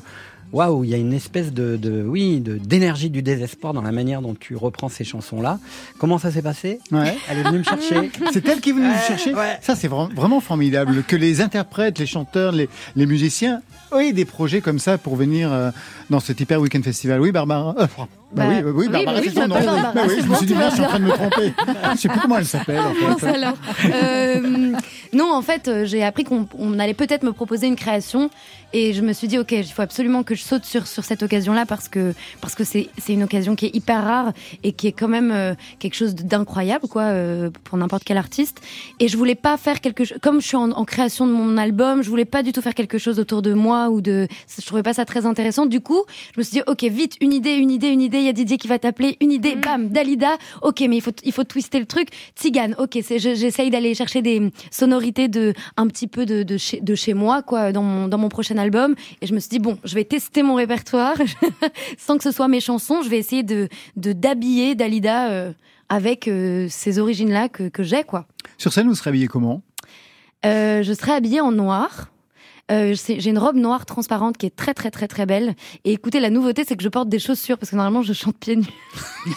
[0.54, 3.94] waouh, il y a une espèce de, de oui, de d'énergie du désespoir dans la
[3.94, 5.60] manière dont tu reprends ces chansons-là.
[5.98, 6.80] Comment ça s'est passé?
[6.92, 7.16] Ouais.
[7.30, 8.12] Elle est venue me chercher.
[8.34, 9.34] C'est elle qui est venue me chercher?
[9.62, 13.62] Ça, c'est vra- vraiment formidable que les interprètes, les chanteurs, les, les musiciens
[13.98, 15.72] aient des projets comme ça pour venir euh,
[16.10, 17.22] dans cet hyper weekend festival.
[17.22, 17.74] Oui, Barbara?
[17.80, 17.88] Euh,
[18.34, 19.48] bah, Bah, oui, oui, oui, Barbara, bah oui, nom.
[19.48, 21.54] Barbara, Bah oui, c'est je me suis dit, je suis en train de me tromper.
[21.94, 22.80] Je sais plus comment elle s'appelle.
[22.80, 23.46] En fait.
[23.94, 24.72] Euh,
[25.14, 28.30] non, en fait, euh, j'ai appris qu'on on allait peut-être me proposer une création
[28.74, 31.24] et je me suis dit, ok, il faut absolument que je saute sur, sur cette
[31.24, 34.32] occasion-là parce que parce que c'est c'est une occasion qui est hyper rare
[34.64, 38.62] et qui est quand même euh, quelque chose d'incroyable, quoi, euh, pour n'importe quel artiste.
[39.00, 41.58] Et je voulais pas faire quelque chose, comme je suis en, en création de mon
[41.58, 44.66] album, je voulais pas du tout faire quelque chose autour de moi ou de, je
[44.66, 45.66] trouvais pas ça très intéressant.
[45.66, 48.26] Du coup, je me suis dit, ok, vite, une idée, une idée, une idée, il
[48.26, 51.32] y a Didier qui va t'appeler, une idée, bam, Dalida, ok, mais il faut, il
[51.32, 52.08] faut twister le truc.
[52.36, 56.80] Tzigane, ok, je- j'essaye d'aller chercher des sonorités de, un petit peu de, de chez,
[56.82, 58.96] de chez moi, quoi, dans mon, dans mon prochain album.
[59.22, 61.16] Et je me suis dit, bon, je vais tester mon répertoire,
[61.98, 65.52] sans que ce soit mes chansons, je vais essayer de, de, d'habiller Dalida, euh,
[65.90, 68.26] avec euh, ces origines-là que, que j'ai, quoi.
[68.58, 69.62] Sur scène, vous serez habillé comment?
[70.46, 72.08] Euh, je serai habillée en noir.
[72.72, 75.56] Euh, j'ai une robe noire transparente qui est très très très très belle.
[75.86, 78.38] Et écoutez, la nouveauté, c'est que je porte des chaussures parce que normalement je chante
[78.38, 78.66] pieds nus.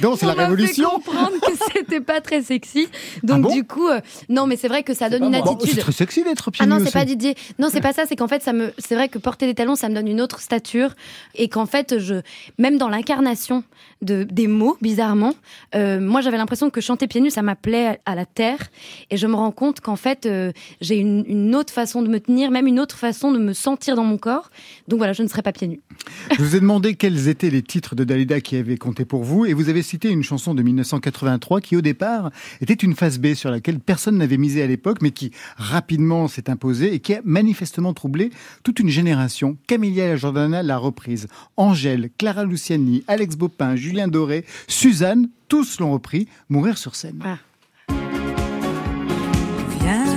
[0.00, 0.88] Non, c'est la On révolution.
[0.90, 2.86] comprendre que c'était pas très sexy.
[3.24, 5.54] Donc Ah bon du coup, euh, non, mais c'est vrai que ça donne une Bon,
[5.56, 5.74] attitude.
[5.74, 7.34] c'est très sexy d'être pieds Ah non, nus c'est pas Didier.
[7.58, 8.04] Non, c'est pas ça.
[8.06, 10.20] C'est qu'en fait, ça me, c'est vrai que porter des talons, ça me donne une
[10.20, 10.94] autre stature,
[11.34, 12.14] et qu'en fait, je,
[12.58, 13.64] même dans l'incarnation
[14.02, 15.34] de des mots, bizarrement,
[15.74, 18.70] euh, moi, j'avais l'impression que chanter pieds nus, ça m'appelait à la terre,
[19.10, 22.20] et je me rends compte qu'en fait, euh, j'ai une, une autre façon de me
[22.20, 24.50] tenir, même une autre façon de me sentir dans mon corps.
[24.88, 25.80] Donc voilà, je ne serai pas pieds nus.
[26.36, 29.44] Je vous ai demandé quels étaient les titres de Dalida qui avaient compté pour vous
[29.44, 33.34] et vous avez cité une chanson de 1983 qui au départ était une phase B
[33.34, 37.20] sur laquelle personne n'avait misé à l'époque mais qui rapidement s'est imposée et qui a
[37.24, 38.30] manifestement troublé
[38.62, 39.56] toute une génération.
[39.66, 41.28] Camélia Jordana l'a reprise.
[41.56, 46.28] Angèle, Clara Luciani, Alex Bopin, Julien Doré, Suzanne, tous l'ont repris.
[46.48, 47.22] Mourir sur scène.
[49.80, 50.14] Viens,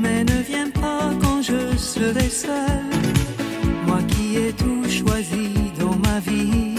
[0.00, 2.84] mais ne viens pas quand je serai seul.
[3.86, 6.76] Moi qui ai tout choisi dans ma vie,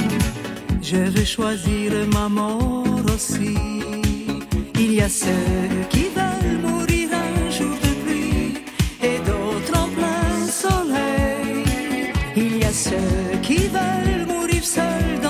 [0.81, 3.55] je vais choisir ma mort aussi.
[4.79, 8.53] Il y a ceux qui veulent mourir un jour de pluie
[9.01, 12.11] et d'autres en plein soleil.
[12.35, 15.26] Il y a ceux qui veulent mourir seuls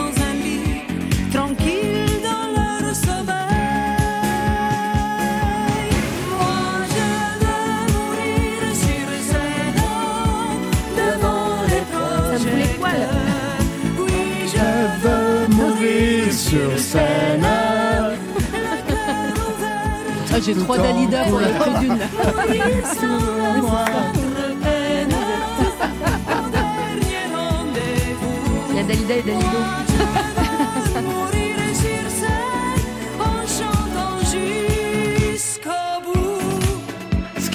[20.47, 21.97] j'ai trois Dalida pour la près d'une.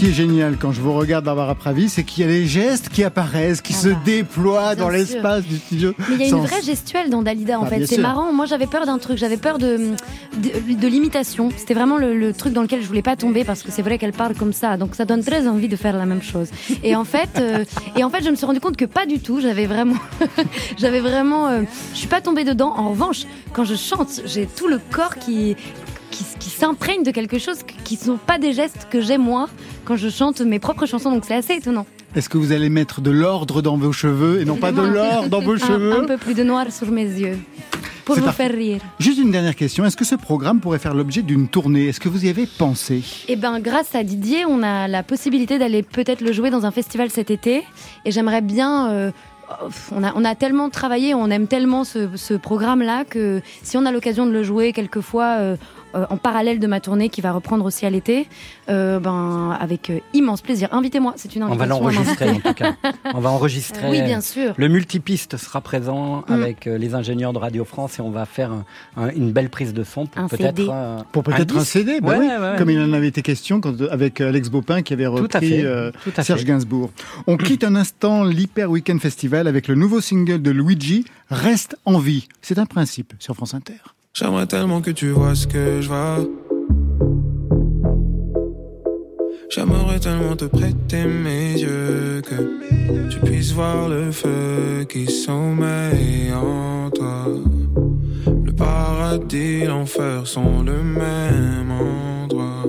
[0.03, 2.88] qui est génial quand je vous regarde Barbara Pravi, c'est qu'il y a des gestes
[2.88, 5.95] qui apparaissent, qui se déploient dans l'espace du studio.
[6.09, 7.87] Mais il y a Sans- une vraie gestuelle dans Dalida en Ah, fait.
[7.87, 8.33] C'est marrant.
[8.33, 9.17] Moi j'avais peur d'un truc.
[9.17, 9.91] J'avais peur de,
[10.38, 11.51] de, de l'imitation.
[11.57, 13.97] C'était vraiment le, le truc dans lequel je voulais pas tomber parce que c'est vrai
[13.97, 14.77] qu'elle parle comme ça.
[14.77, 16.49] Donc ça donne très envie de faire la même chose.
[16.83, 19.21] Et en fait, euh, et en fait je me suis rendu compte que pas du
[19.21, 19.41] tout.
[19.41, 19.95] J'avais vraiment,
[20.79, 21.62] j'avais vraiment, euh,
[21.93, 22.75] je suis pas tombée dedans.
[22.77, 25.55] En revanche, quand je chante, j'ai tout le corps qui
[26.12, 29.48] qui, qui s'imprègne de quelque chose qui sont pas des gestes que j'ai moi
[29.85, 31.11] quand je chante mes propres chansons.
[31.11, 31.87] Donc c'est assez étonnant.
[32.14, 35.29] Est-ce que vous allez mettre de l'ordre dans vos cheveux et non pas de l'or
[35.29, 37.38] dans vos cheveux Un, peu plus de noir sur mes yeux
[38.05, 38.48] pour vous parfait.
[38.48, 38.81] faire rire.
[38.98, 39.85] Juste une dernière question.
[39.87, 41.87] Est-ce que ce programme pourrait faire l'objet d'une tournée?
[41.87, 43.03] Est-ce que vous y avez pensé?
[43.29, 46.70] Eh ben, grâce à Didier, on a la possibilité d'aller peut-être le jouer dans un
[46.72, 47.62] festival cet été.
[48.05, 48.90] Et j'aimerais bien.
[48.90, 49.11] euh,
[49.94, 53.85] on, a, on a tellement travaillé, on aime tellement ce, ce programme-là que si on
[53.87, 55.57] a l'occasion de le jouer quelquefois euh,
[55.94, 58.28] euh, en parallèle de ma tournée qui va reprendre aussi à l'été,
[58.68, 60.68] euh, ben avec euh, immense plaisir.
[60.72, 61.81] Invitez-moi, c'est une On va invitation.
[61.88, 62.74] l'enregistrer en tout cas.
[63.14, 63.90] On va enregistrer.
[63.90, 64.55] Oui, bien sûr.
[64.57, 66.33] Le multipiste sera présent Mm.
[66.33, 68.64] avec euh, les ingénieurs de Radio France et on va faire un-
[68.96, 70.68] un- une belle prise de son pour Un peut-être CD.
[71.12, 71.64] Pour peut-être un.
[71.64, 72.55] CD, bah Ouais, oui, ouais, ouais.
[72.59, 75.48] comme il en avait été question quand, avec Alex Bopin qui avait Tout à repris
[75.48, 76.46] fait, euh, tout à Serge fait.
[76.46, 76.90] Gainsbourg.
[77.26, 81.98] On quitte un instant l'Hyper Weekend Festival avec le nouveau single de Luigi, Reste en
[81.98, 82.28] vie.
[82.42, 83.74] C'est un principe sur France Inter.
[84.14, 86.18] J'aimerais tellement que tu vois ce que je vois.
[89.48, 96.90] J'aimerais tellement te prêter mes yeux que tu puisses voir le feu qui sommeille en
[96.90, 97.27] toi.
[98.44, 102.66] Le paradis l'enfer sont le même endroit.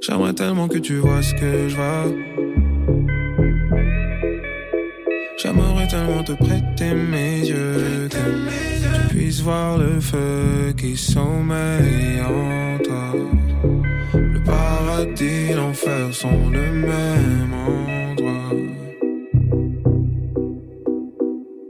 [0.00, 2.37] J'aimerais tellement que tu vois ce que je vois.
[5.88, 13.14] Tellement te prêter mes yeux, que tu puisses voir le feu qui sommeille en toi.
[14.14, 18.50] Le paradis, l'enfer sont le même endroit.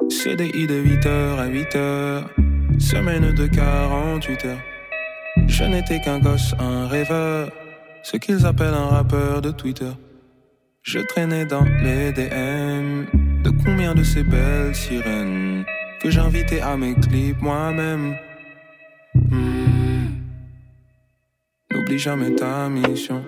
[0.09, 4.59] CDI de 8h à 8h, semaine de 48 heures.
[5.47, 7.51] Je n'étais qu'un gosse, un rêveur,
[8.03, 9.93] ce qu'ils appellent un rappeur de Twitter.
[10.83, 15.65] Je traînais dans les DM de combien de ces belles sirènes
[16.01, 18.17] que j'invitais à mes clips moi-même?
[19.15, 20.09] Hmm.
[21.73, 23.23] N'oublie jamais ta mission.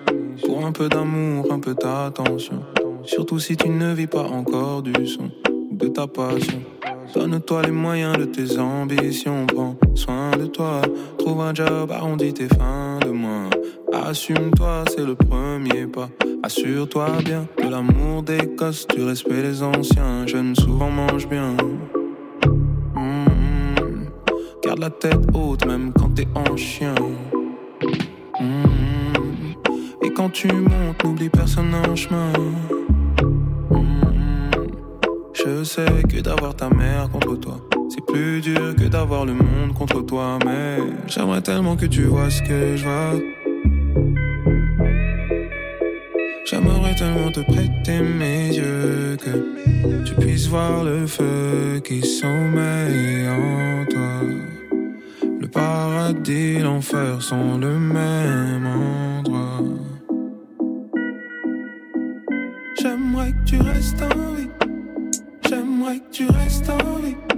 [0.45, 2.63] Pour un peu d'amour, un peu d'attention.
[3.03, 5.29] Surtout si tu ne vis pas encore du son
[5.71, 6.61] de ta passion.
[7.13, 9.45] Donne-toi les moyens de tes ambitions.
[9.47, 10.81] Prends soin de toi.
[11.17, 13.49] Trouve un job, arrondis tes fins de mois.
[13.93, 16.09] Assume-toi, c'est le premier pas.
[16.43, 20.25] Assure-toi bien de l'amour des cosses, du respect des anciens.
[20.25, 21.55] Jeunes souvent mangent bien.
[22.95, 24.07] Mm-hmm.
[24.63, 26.95] Garde la tête haute, même quand t'es en chien.
[28.39, 30.05] Mm-hmm.
[30.05, 32.31] Et quand tu montes, n'oublie personne en chemin.
[33.71, 34.71] Mm-hmm.
[35.33, 37.57] Je sais que d'avoir ta mère contre toi,
[37.89, 40.39] c'est plus dur que d'avoir le monde contre toi.
[40.45, 40.77] Mais
[41.07, 43.40] j'aimerais tellement que tu vois ce que je vois.
[47.01, 54.21] Tellement te prêter mes yeux que tu puisses voir le feu qui sommeille en toi.
[55.39, 59.63] Le paradis, l'enfer sont le même endroit.
[62.79, 64.49] J'aimerais que tu restes en vie.
[65.49, 67.30] J'aimerais que tu restes en vie.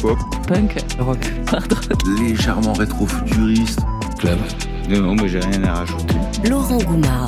[0.00, 1.18] Pop, punk, rock,
[1.52, 2.02] hard rock.
[2.20, 3.80] légèrement rétro-futuriste,
[4.18, 4.38] club.
[4.88, 6.14] Non, non, mais j'ai rien à rajouter.
[6.48, 7.26] Laurent Goumard.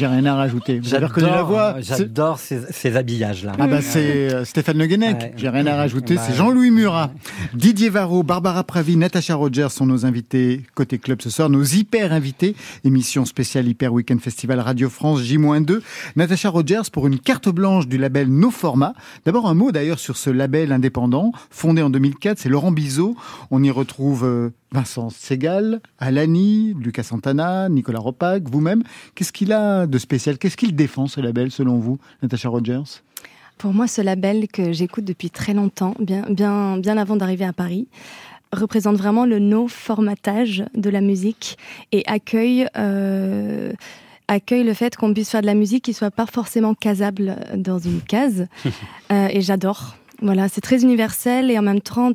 [0.00, 0.80] J'ai rien à rajouter.
[0.80, 3.52] Vous avez reconnu la voix C'est- J'adore ces, ces habillages-là.
[3.58, 5.32] Ah bah c'est euh, Stéphane Le Guenec, Ouais.
[5.36, 6.34] j'ai rien à rajouter, Bah c'est.
[6.34, 7.10] Jean-Louis Murat.
[7.52, 12.14] Didier Varro, Barbara Pravi, Natacha Rogers sont nos invités côté club ce soir, nos hyper
[12.14, 15.80] invités, émission spéciale Hyper Weekend Festival Radio France J-2.
[16.16, 18.94] Natacha Rogers pour une carte blanche du label No Format.
[19.26, 23.16] D'abord un mot d'ailleurs sur ce label indépendant, fondé en 2004, c'est Laurent Bizot.
[23.50, 28.82] On y retrouve euh, Vincent Segal, Alani, Lucas Santana, Nicolas Ropac, vous-même.
[29.14, 33.02] Qu'est-ce qu'il a de spécial Qu'est-ce qu'il défend ce label selon vous, Natacha Rogers?
[33.58, 37.52] Pour moi, ce label que j'écoute depuis très longtemps, bien, bien, bien avant d'arriver à
[37.52, 37.88] Paris,
[38.52, 41.58] représente vraiment le no-formatage de la musique
[41.92, 43.72] et accueille, euh,
[44.28, 47.78] accueille le fait qu'on puisse faire de la musique qui soit pas forcément casable dans
[47.78, 48.46] une case.
[49.12, 49.96] Euh, et j'adore.
[50.22, 52.12] Voilà, c'est très universel et en même temps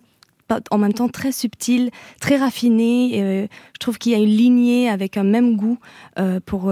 [0.71, 3.17] en même temps très subtil, très raffiné.
[3.17, 5.77] Et, euh, je trouve qu'il y a une lignée avec un même goût
[6.19, 6.71] euh, pour,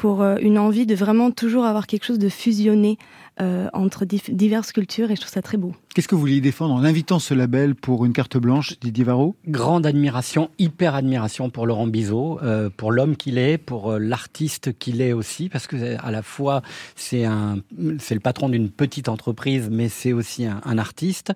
[0.00, 2.96] pour euh, une envie de vraiment toujours avoir quelque chose de fusionné
[3.40, 5.74] euh, entre dif- diverses cultures et je trouve ça très beau.
[5.94, 9.36] Qu'est-ce que vous vouliez défendre en invitant ce label pour une carte blanche, Didier Varro?
[9.46, 14.78] Grande admiration, hyper admiration pour Laurent Bizot, euh, pour l'homme qu'il est, pour euh, l'artiste
[14.78, 16.62] qu'il est aussi, parce que à la fois
[16.96, 17.58] c'est un,
[17.98, 21.32] c'est le patron d'une petite entreprise, mais c'est aussi un, un artiste.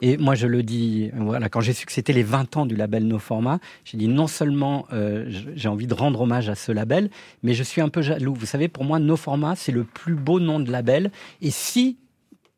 [0.00, 2.76] Et moi, je le dis, voilà, quand j'ai su que c'était les 20 ans du
[2.76, 6.72] label No Format, j'ai dit non seulement euh, j'ai envie de rendre hommage à ce
[6.72, 7.10] label,
[7.42, 8.34] mais je suis un peu jaloux.
[8.34, 11.10] Vous savez, pour moi, No Format, c'est le plus beau nom de label.
[11.40, 11.96] Et si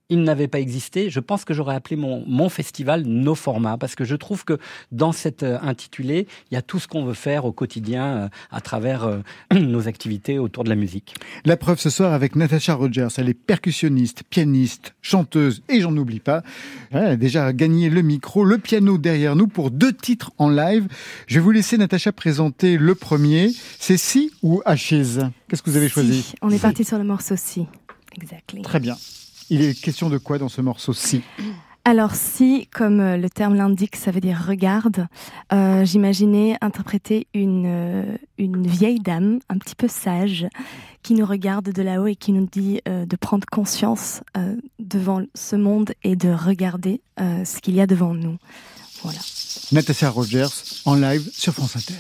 [0.09, 3.97] il n'avait pas existé, je pense que j'aurais appelé mon, mon festival No Format, parce
[3.97, 4.59] que je trouve que
[4.93, 8.29] dans cet euh, intitulé, il y a tout ce qu'on veut faire au quotidien euh,
[8.53, 9.19] à travers euh,
[9.55, 11.17] nos activités autour de la musique.
[11.45, 13.09] La preuve ce soir avec Natasha Rogers.
[13.17, 16.43] Elle est percussionniste, pianiste, chanteuse et j'en oublie pas.
[16.93, 20.87] Elle a déjà gagné le micro, le piano derrière nous pour deux titres en live.
[21.27, 23.51] Je vais vous laisser Natacha présenter le premier.
[23.81, 26.23] C'est Si ou Ashes Qu'est-ce que vous avez choisi?
[26.23, 27.67] Si, on est parti sur le morceau Si.
[28.17, 28.63] Exactly.
[28.63, 28.97] Très bien.
[29.51, 31.23] Il est question de quoi dans ce morceau Si?
[31.85, 35.07] Alors si, comme euh, le terme l'indique, ça veut dire regarde,
[35.53, 40.49] euh, j'imaginais interpréter une, euh, une vieille dame un petit peu sage
[41.05, 45.23] qui nous regarde de là-haut et qui nous dit euh, de prendre conscience euh, devant
[45.37, 48.37] ce monde et de regarder ce qu'il y a devant nous.
[49.03, 49.21] Voilà.
[49.73, 50.49] Natasha Rogers
[50.85, 51.95] en live sur France Inter.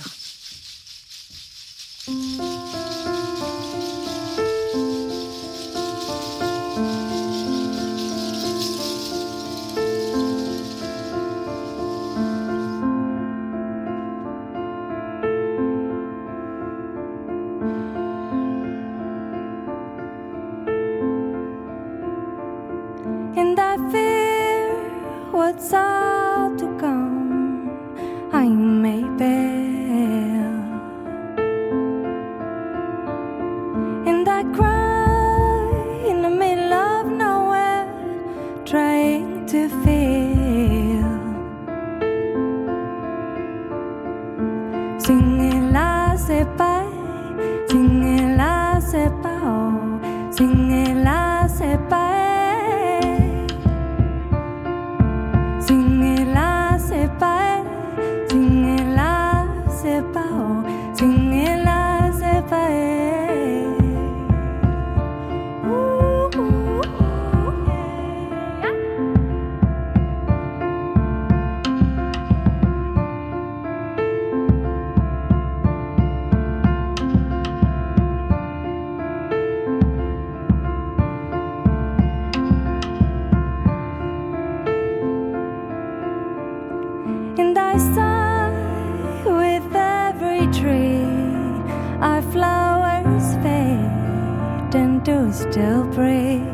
[95.36, 96.48] Still breathe.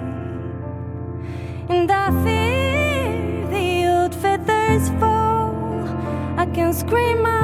[1.68, 5.54] And I fear the old feathers fall.
[6.36, 7.41] I can scream out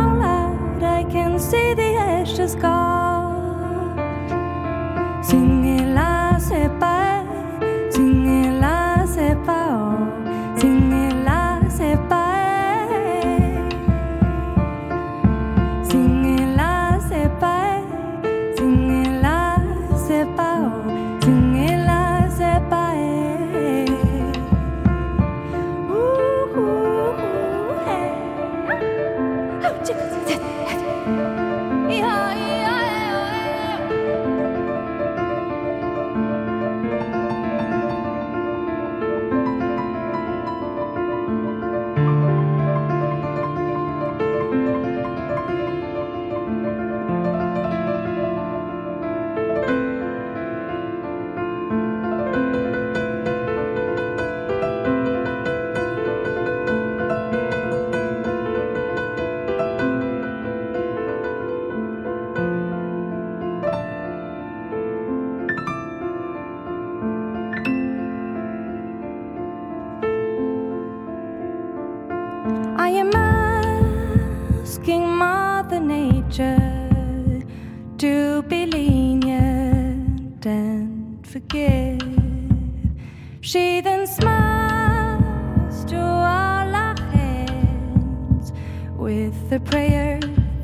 [88.98, 90.18] with the prayer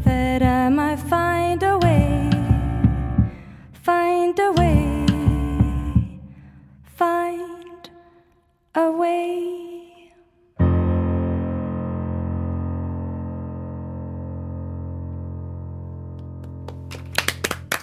[0.05, 2.31] that I might find a way,
[3.73, 5.07] find a way,
[6.97, 7.91] find
[8.75, 9.51] a way.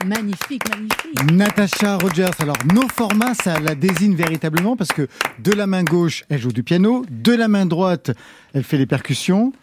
[0.05, 1.31] Magnifique, magnifique.
[1.31, 5.07] Natasha Rogers, alors nos formats, ça la désigne véritablement parce que
[5.39, 8.11] de la main gauche, elle joue du piano, de la main droite,
[8.53, 9.53] elle fait les percussions.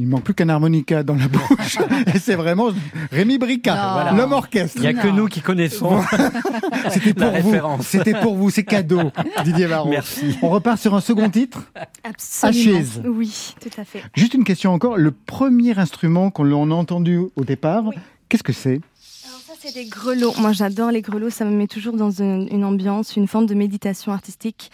[0.00, 1.76] Il manque plus qu'un harmonica dans la bouche.
[2.14, 2.68] Et c'est vraiment
[3.10, 4.12] Rémi Bricard, Voilà.
[4.12, 4.76] l'homme orchestre.
[4.76, 6.00] Il n'y a que nous qui connaissons
[6.90, 7.82] C'était pour vous.
[7.82, 9.10] C'était pour vous, c'est cadeau,
[9.44, 9.88] Didier Varro.
[9.90, 10.38] Merci.
[10.42, 11.60] On repart sur un second titre.
[12.04, 12.78] Absolument.
[12.78, 13.00] Ashes.
[13.04, 14.02] Oui, tout à fait.
[14.14, 14.96] Juste une question encore.
[14.96, 17.84] Le premier instrument qu'on a entendu au départ,
[18.28, 18.80] qu'est-ce que c'est?
[19.26, 20.34] Alors ça, c'est des grelots.
[20.38, 21.30] Moi, j'adore les grelots.
[21.30, 24.70] Ça me met toujours dans une, une ambiance, une forme de méditation artistique.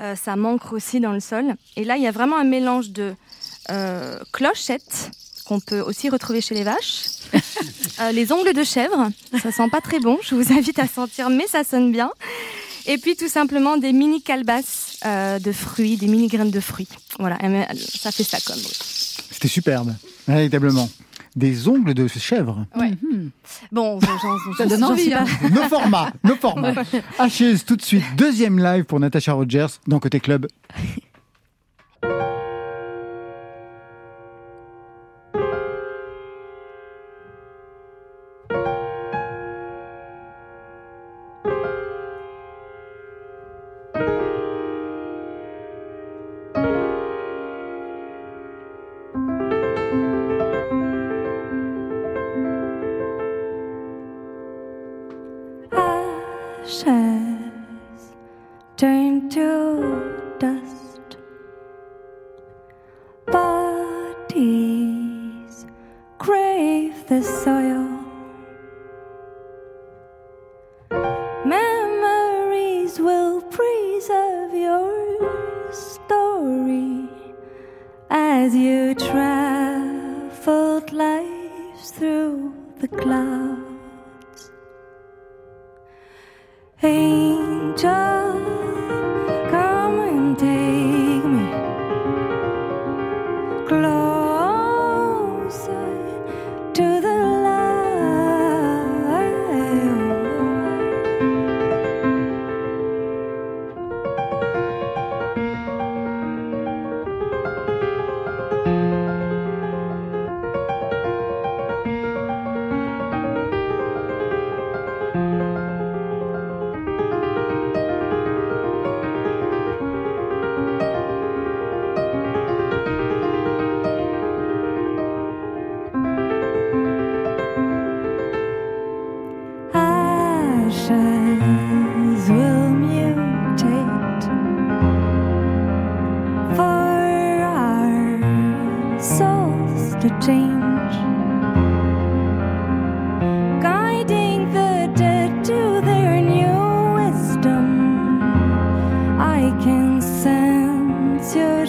[0.00, 1.54] Euh, ça manque aussi dans le sol.
[1.76, 3.12] Et là, il y a vraiment un mélange de
[3.70, 5.10] euh, clochettes
[5.44, 7.04] qu'on peut aussi retrouver chez les vaches,
[8.00, 9.10] euh, les ongles de chèvre.
[9.42, 10.18] Ça sent pas très bon.
[10.22, 12.10] Je vous invite à sentir, mais ça sonne bien.
[12.86, 16.88] Et puis tout simplement des mini calebasses euh, de fruits, des mini graines de fruits.
[17.18, 17.38] Voilà,
[17.76, 18.60] ça fait ça comme.
[19.30, 19.94] C'était superbe,
[20.26, 20.88] véritablement.
[21.34, 22.66] Des ongles de chèvre.
[22.76, 22.90] Ouais.
[23.70, 23.98] Bon,
[24.58, 25.24] Ça donne envie, hein.
[25.50, 26.74] Nos formats, nos formats.
[27.18, 30.46] Ashes, tout de suite, deuxième live pour Natasha Rogers dans Côté Club.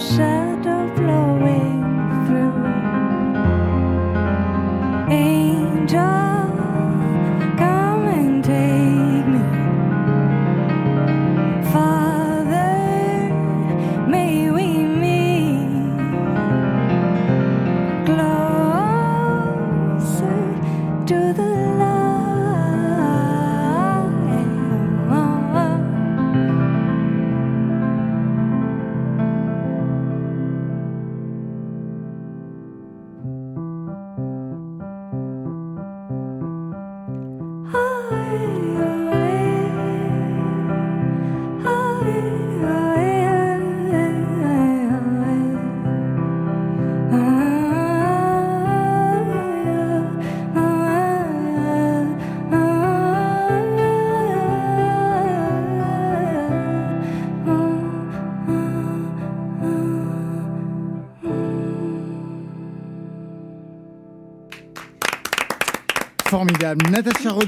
[0.04, 0.56] Sẽ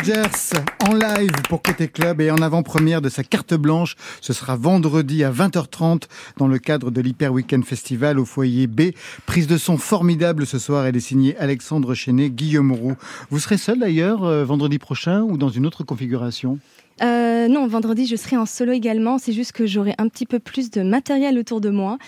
[0.07, 3.97] Rogers en live pour Côté Club et en avant-première de sa carte blanche.
[4.21, 6.03] Ce sera vendredi à 20h30
[6.37, 8.93] dans le cadre de l'Hyper Weekend Festival au foyer B.
[9.27, 10.87] Prise de son formidable ce soir.
[10.87, 12.95] Elle est signée Alexandre Chenet, Guillaume Roux.
[13.31, 16.61] Vous serez seul d'ailleurs euh, vendredi prochain ou dans une autre configuration?
[17.03, 19.19] Euh, non, vendredi, je serai en solo également.
[19.19, 21.99] C'est juste que j'aurai un petit peu plus de matériel autour de moi.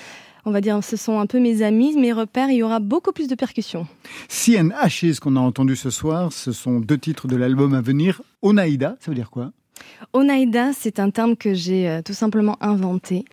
[0.48, 2.48] On va dire, ce sont un peu mes amis, mes repères.
[2.48, 3.86] Il y aura beaucoup plus de percussions.
[4.28, 8.22] CN Ashes qu'on a entendu ce soir, ce sont deux titres de l'album à venir.
[8.40, 9.52] Onaïda, ça veut dire quoi?
[10.14, 13.26] Onaïda, c'est un terme que j'ai euh, tout simplement inventé.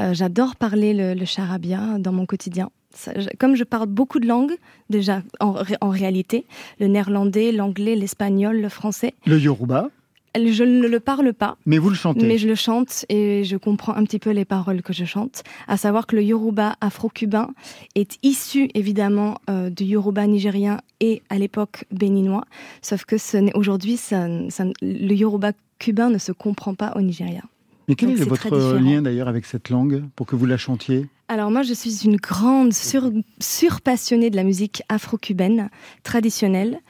[0.00, 2.70] Euh, J'adore parler le, le charabia dans mon quotidien.
[2.94, 4.54] Ça, comme je parle beaucoup de langues,
[4.90, 6.46] déjà en réalité,
[6.78, 9.90] le néerlandais, l'anglais, l'espagnol, le français, Le Yoruba,
[10.36, 11.56] je ne le parle pas.
[11.66, 12.26] mais vous le chantez.
[12.26, 15.42] Mais je le chante et je comprends un petit peu les paroles que je chante.
[15.68, 17.50] À savoir que le yoruba afro-cubain
[17.94, 22.44] est issu évidemment euh, du yoruba nigérien et à l'époque béninois.
[22.82, 23.16] Sauf que
[23.56, 27.42] aujourd'hui, ça- ça- le yoruba cubain ne se comprend pas au Nigeria.
[27.88, 31.06] Mais quel Donc est votre lien d'ailleurs avec cette langue pour que vous la chantiez?
[31.32, 33.08] Alors moi, je suis une grande sur,
[33.38, 35.70] surpassionnée de la musique afro-cubaine
[36.02, 36.80] traditionnelle.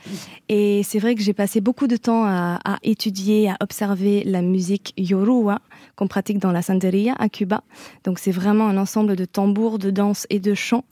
[0.49, 4.41] Et c'est vrai que j'ai passé beaucoup de temps à, à étudier, à observer la
[4.41, 5.61] musique yoruba
[5.95, 7.63] qu'on pratique dans la santeria à Cuba.
[8.05, 10.87] Donc c'est vraiment un ensemble de tambours, de danses et de chants.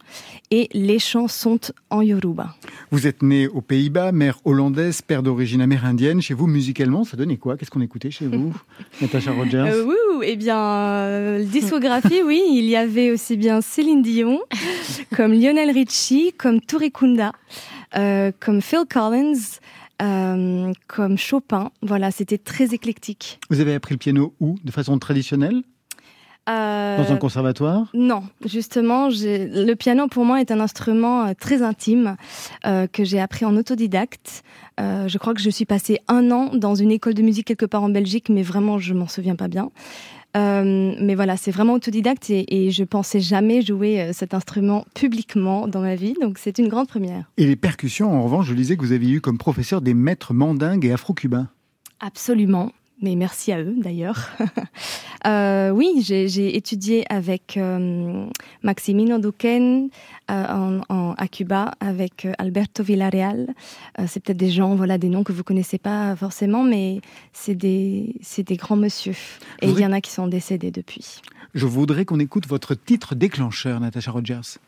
[0.50, 2.54] Et les chants sont en yoruba.
[2.90, 6.20] Vous êtes né aux Pays-Bas, mère hollandaise, père d'origine amérindienne.
[6.20, 7.56] Chez vous, musicalement, ça donnait quoi?
[7.56, 8.54] Qu'est-ce qu'on écoutait chez vous?
[9.00, 9.70] Natasha Rogers?
[9.72, 14.40] Euh, oui, eh bien, euh, discographie, oui, il y avait aussi bien Céline Dion,
[15.16, 17.32] comme Lionel Richie, comme Touré Kunda,
[17.96, 19.60] euh, comme Phil Collins,
[20.02, 21.70] euh, comme Chopin.
[21.80, 23.38] Voilà, c'était très éclectique.
[23.48, 24.56] Vous avez appris le piano où?
[24.62, 25.62] De façon traditionnelle?
[26.48, 27.88] Euh, Dans un conservatoire?
[27.92, 32.16] Non, justement, le piano pour moi est un instrument très intime
[32.66, 34.42] euh, que j'ai appris en autodidacte.
[34.80, 37.66] Euh, je crois que je suis passée un an dans une école de musique quelque
[37.66, 39.70] part en Belgique, mais vraiment je m'en souviens pas bien.
[40.38, 44.84] Euh, mais voilà, c'est vraiment autodidacte et, et je pensais jamais jouer euh, cet instrument
[44.94, 47.24] publiquement dans ma vie, donc c'est une grande première.
[47.36, 50.34] Et les percussions, en revanche, je lisais que vous aviez eu comme professeur des maîtres
[50.34, 51.48] mandingues et afro-cubains.
[52.00, 52.70] Absolument.
[53.00, 54.30] Mais merci à eux d'ailleurs.
[55.26, 58.24] Euh, oui, j'ai étudié avec euh,
[58.62, 59.88] Maximino Duquen
[60.30, 63.48] euh, en, à Cuba, avec Alberto Villarreal.
[64.06, 67.00] c'est peut-être des gens, voilà, des noms que vous connaissez pas forcément, mais
[67.32, 69.16] c'est des, des grands monsieur.
[69.60, 71.20] Et il y en a qui sont décédés depuis.
[71.52, 74.58] Je voudrais qu'on écoute votre titre déclencheur, Natasha Rogers.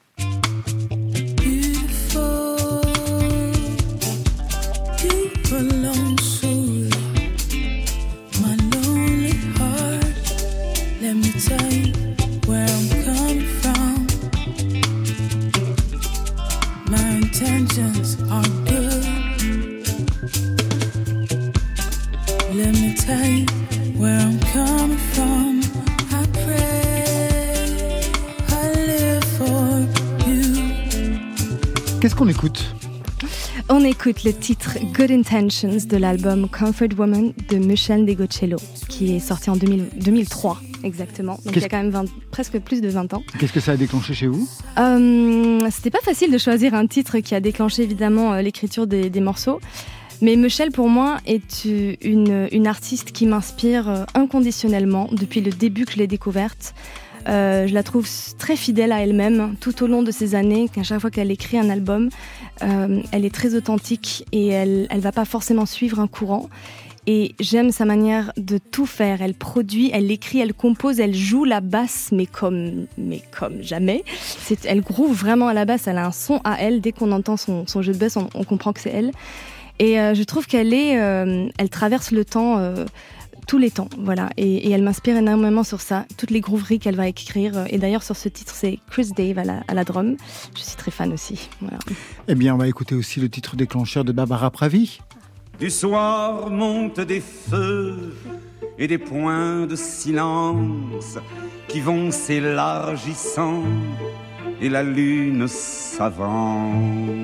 [32.01, 32.75] Qu'est-ce qu'on écoute?
[33.69, 38.57] On écoute le titre Good Intentions de l'album Comfort Woman de Michel Degocello,
[38.89, 41.39] qui est sorti en 2003 exactement.
[41.45, 43.23] Donc il y a quand même presque plus de 20 ans.
[43.39, 44.49] Qu'est-ce que ça a déclenché chez vous?
[44.79, 49.11] Euh, C'était pas facile de choisir un titre qui a déclenché évidemment euh, l'écriture des,
[49.21, 49.61] morceaux.
[50.23, 55.87] Mais Michelle, pour moi, est une, une artiste qui m'inspire euh, inconditionnellement depuis le début
[55.87, 56.75] que je l'ai découverte.
[57.27, 58.09] je la trouve
[58.39, 60.69] très fidèle à elle-même tout au long de ces années.
[60.77, 62.11] À chaque fois qu'elle écrit un album,
[62.61, 66.49] elle est très authentique et elle ne va pas forcément suivre un courant.
[67.07, 69.23] Et j'aime sa manière de tout faire.
[69.23, 74.05] Elle produit, elle écrit, elle compose, elle joue la basse, mais comme, mais comme jamais.
[74.65, 75.87] Elle groove vraiment à la basse.
[75.87, 76.81] Elle a un son à elle.
[76.81, 79.13] Dès qu'on entend son, jeu de basse, on, comprend que c'est elle.
[79.81, 82.59] Et euh, je trouve qu'elle est, euh, elle traverse le temps.
[82.59, 82.85] Euh,
[83.47, 87.09] tous les temps, voilà, et, elle m'inspire énormément sur ça, toutes les grooveries qu'elle va
[87.09, 87.65] écrire.
[87.69, 90.17] Et d'ailleurs, sur ce titre, c'est Chris Dave à la, à la, drum.
[90.55, 91.49] Je suis très fan aussi.
[91.61, 91.79] Voilà.
[92.29, 95.01] Eh bien, on va écouter aussi le titre déclencheur de Barbara Pravi.
[95.59, 98.15] Du soir montent des feux
[98.79, 101.19] et des points de silence
[101.67, 103.65] qui vont s'élargissant
[104.61, 107.20] et la lune s'avance.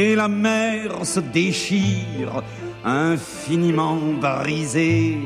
[0.00, 2.44] Et la mer se déchire,
[2.84, 5.18] infiniment brisée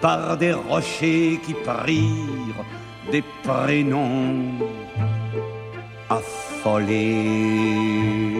[0.00, 2.64] par des rochers qui prirent
[3.12, 4.54] des prénoms
[6.10, 7.14] affolé.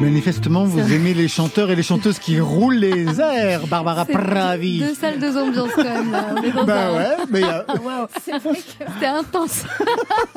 [0.00, 4.80] Manifestement, vous aimez les chanteurs et les chanteuses qui roulent les airs, Barbara Pravi.
[4.80, 6.34] Deux salles, deux ambiances quand même là.
[6.66, 7.64] bah ouais, mais a...
[7.82, 8.06] wow.
[8.18, 9.64] c'était intense.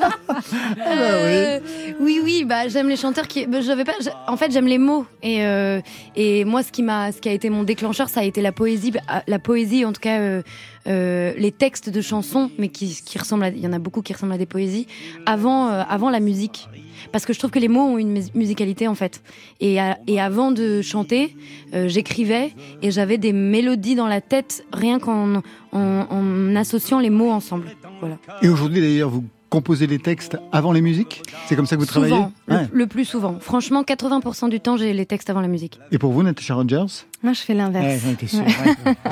[0.00, 1.60] Ah bah euh,
[2.00, 2.20] oui.
[2.22, 3.46] oui, bah j'aime les chanteurs qui.
[3.46, 3.94] Bah, j'avais pas.
[4.28, 5.80] En fait, j'aime les mots et euh,
[6.14, 8.52] et moi, ce qui m'a, ce qui a été mon déclencheur, ça a été la
[8.52, 10.20] poésie, bah, la poésie, en tout cas.
[10.20, 10.42] Euh,
[10.86, 14.02] euh, les textes de chansons, mais qui, qui ressemblent à, il y en a beaucoup
[14.02, 14.86] qui ressemblent à des poésies,
[15.24, 16.68] avant, euh, avant la musique.
[17.12, 19.22] Parce que je trouve que les mots ont une musicalité en fait.
[19.60, 21.36] Et, et avant de chanter,
[21.74, 22.52] euh, j'écrivais
[22.82, 25.42] et j'avais des mélodies dans la tête rien qu'en
[25.72, 27.66] en, en associant les mots ensemble.
[28.00, 28.18] Voilà.
[28.42, 29.24] Et aujourd'hui d'ailleurs, vous
[29.54, 31.22] composer les textes avant les musiques?
[31.46, 32.24] C'est comme ça que vous travaillez?
[32.48, 33.38] Le, plus souvent.
[33.38, 35.78] Franchement, 80% du temps, j'ai les textes avant la musique.
[35.92, 37.06] Et pour vous, Natasha Rogers?
[37.22, 38.02] Moi, je fais l'inverse.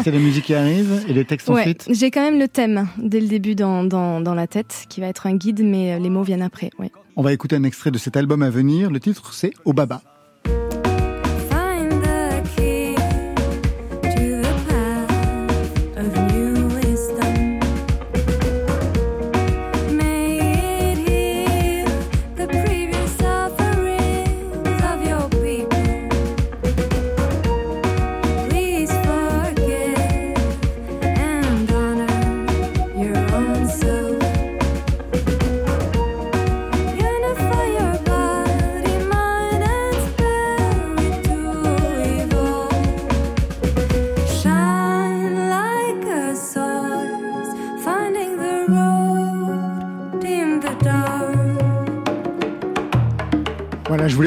[0.02, 1.86] C'est la musique qui arrive et les textes ensuite?
[1.88, 5.06] J'ai quand même le thème dès le début dans, dans, dans, la tête, qui va
[5.06, 6.70] être un guide, mais les mots viennent après.
[7.14, 8.90] On va écouter un extrait de cet album à venir.
[8.90, 10.00] Le titre, c'est Obaba.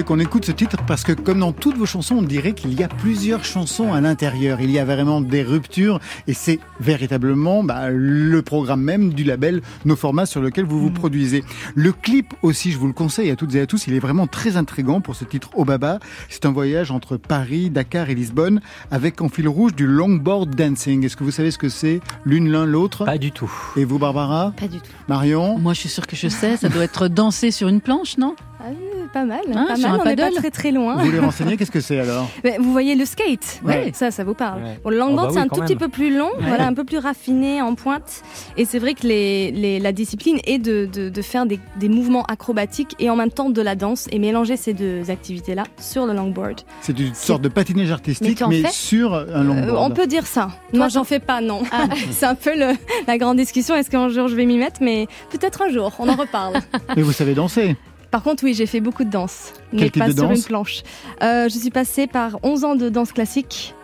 [0.06, 2.84] Qu'on écoute ce titre parce que comme dans toutes vos chansons, on dirait qu'il y
[2.84, 4.62] a plusieurs chansons à l'intérieur.
[4.62, 9.62] Il y a vraiment des ruptures et c'est véritablement bah, le programme même du label
[9.84, 10.94] Nos Formats sur lequel vous vous mm.
[10.94, 11.44] produisez.
[11.74, 14.28] Le clip aussi, je vous le conseille à toutes et à tous, il est vraiment
[14.28, 16.00] très intrigant pour ce titre Obaba.
[16.30, 21.04] C'est un voyage entre Paris, Dakar et Lisbonne avec en fil rouge du longboard dancing.
[21.04, 23.06] Est-ce que vous savez ce que c'est l'une l'un l'autre?
[23.06, 23.52] Pas du tout.
[23.76, 24.54] Et vous Barbara?
[24.56, 24.92] Pas du tout.
[25.08, 25.58] Marion?
[25.58, 28.36] Moi je suis sûre que je sais, ça doit être danser sur une planche, non?
[28.68, 30.00] Ah, pas mal, Ah, pas mal.
[30.02, 30.96] On n'est pas très très loin.
[30.98, 33.92] Vous voulez renseigner Qu'est-ce que c'est alors Mais vous voyez le skate Ouais.
[33.94, 34.64] Ça, ça vous parle.
[34.64, 34.80] Ouais.
[34.84, 36.48] Bon, le longboard, Oh bah c'est un tout petit peu plus long, Ouais.
[36.48, 38.24] voilà, un peu plus raffiné, en pointe.
[38.58, 41.90] Et c'est vrai que les, les- la discipline est de, de- de faire des, des
[41.90, 46.06] mouvements acrobatiques et en même temps de la danse et mélanger ces deux activités-là sur
[46.06, 46.62] le longboard.
[46.82, 49.92] C'est une sorte de patinage artistique, mais, sur un Euh, longboard.
[49.92, 50.50] on peut dire ça.
[50.74, 51.62] Moi, j'en fais pas, non.
[52.12, 52.74] c'est un peu le-
[53.08, 53.76] la grande discussion.
[53.76, 56.56] Est-ce qu'un jour je vais m'y mettre Mais peut-être un jour, on en reparle.
[56.96, 57.76] Mais vous savez danser
[58.16, 60.84] Par contre, oui, j'ai fait beaucoup de danse, mais pas sur une planche.
[61.22, 63.76] Euh, je suis passée par 11 ans de danse classique.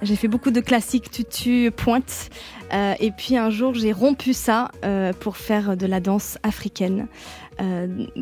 [0.00, 2.30] J'ai fait beaucoup de classiques, tutu, pointe.
[2.72, 7.08] Euh, et puis un jour, j'ai rompu ça euh, pour faire de la danse africaine,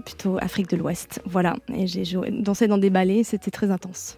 [0.06, 1.20] plutôt Afrique de l'Ouest.
[1.26, 1.56] Voilà.
[1.76, 4.16] Et j'ai dansé dans des ballets, c'était très intense.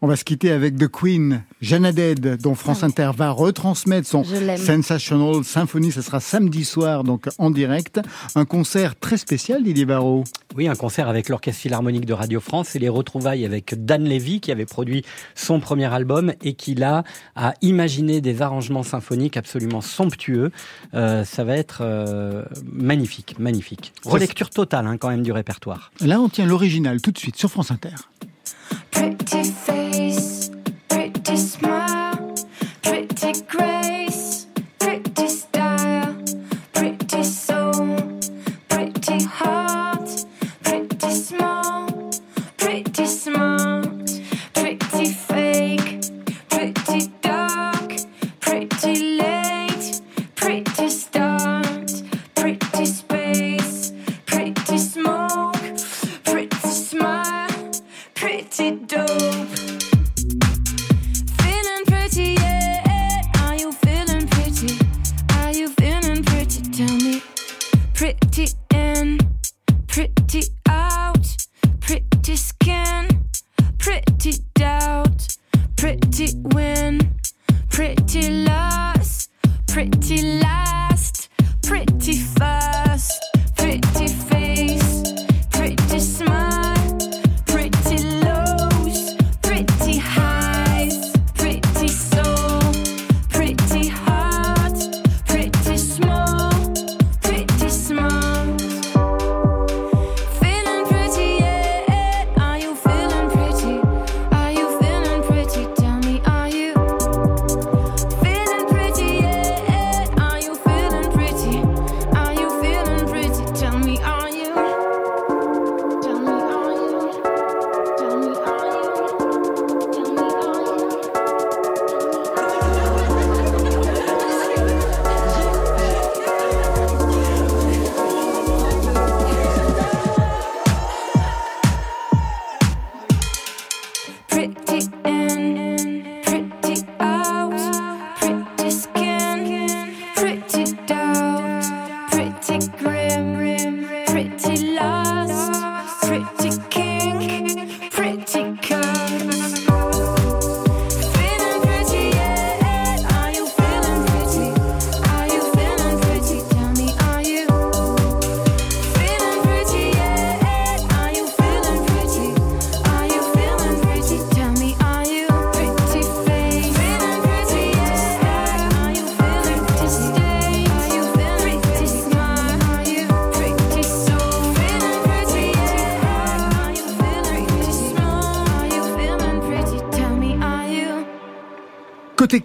[0.00, 4.22] On va se quitter avec The Queen, Jeanne Dead, dont France Inter va retransmettre son.
[4.22, 5.90] Sensational Symphony.
[5.90, 8.00] Ce sera samedi soir, donc en direct.
[8.36, 10.22] Un concert très spécial, Didier Barrault.
[10.56, 14.40] Oui, un concert avec l'Orchestre Philharmonique de Radio France et les retrouvailles avec Dan Levy
[14.40, 15.04] qui avait produit
[15.34, 17.02] son premier album et qui là
[17.34, 20.52] a imaginé des arrangements symphoniques absolument somptueux.
[20.94, 23.92] Euh, ça va être euh, magnifique, magnifique.
[24.04, 25.90] Relecture totale hein, quand même du répertoire.
[26.00, 27.90] Là, on tient l'original tout de suite sur France Inter.
[28.90, 29.77] Pretty face,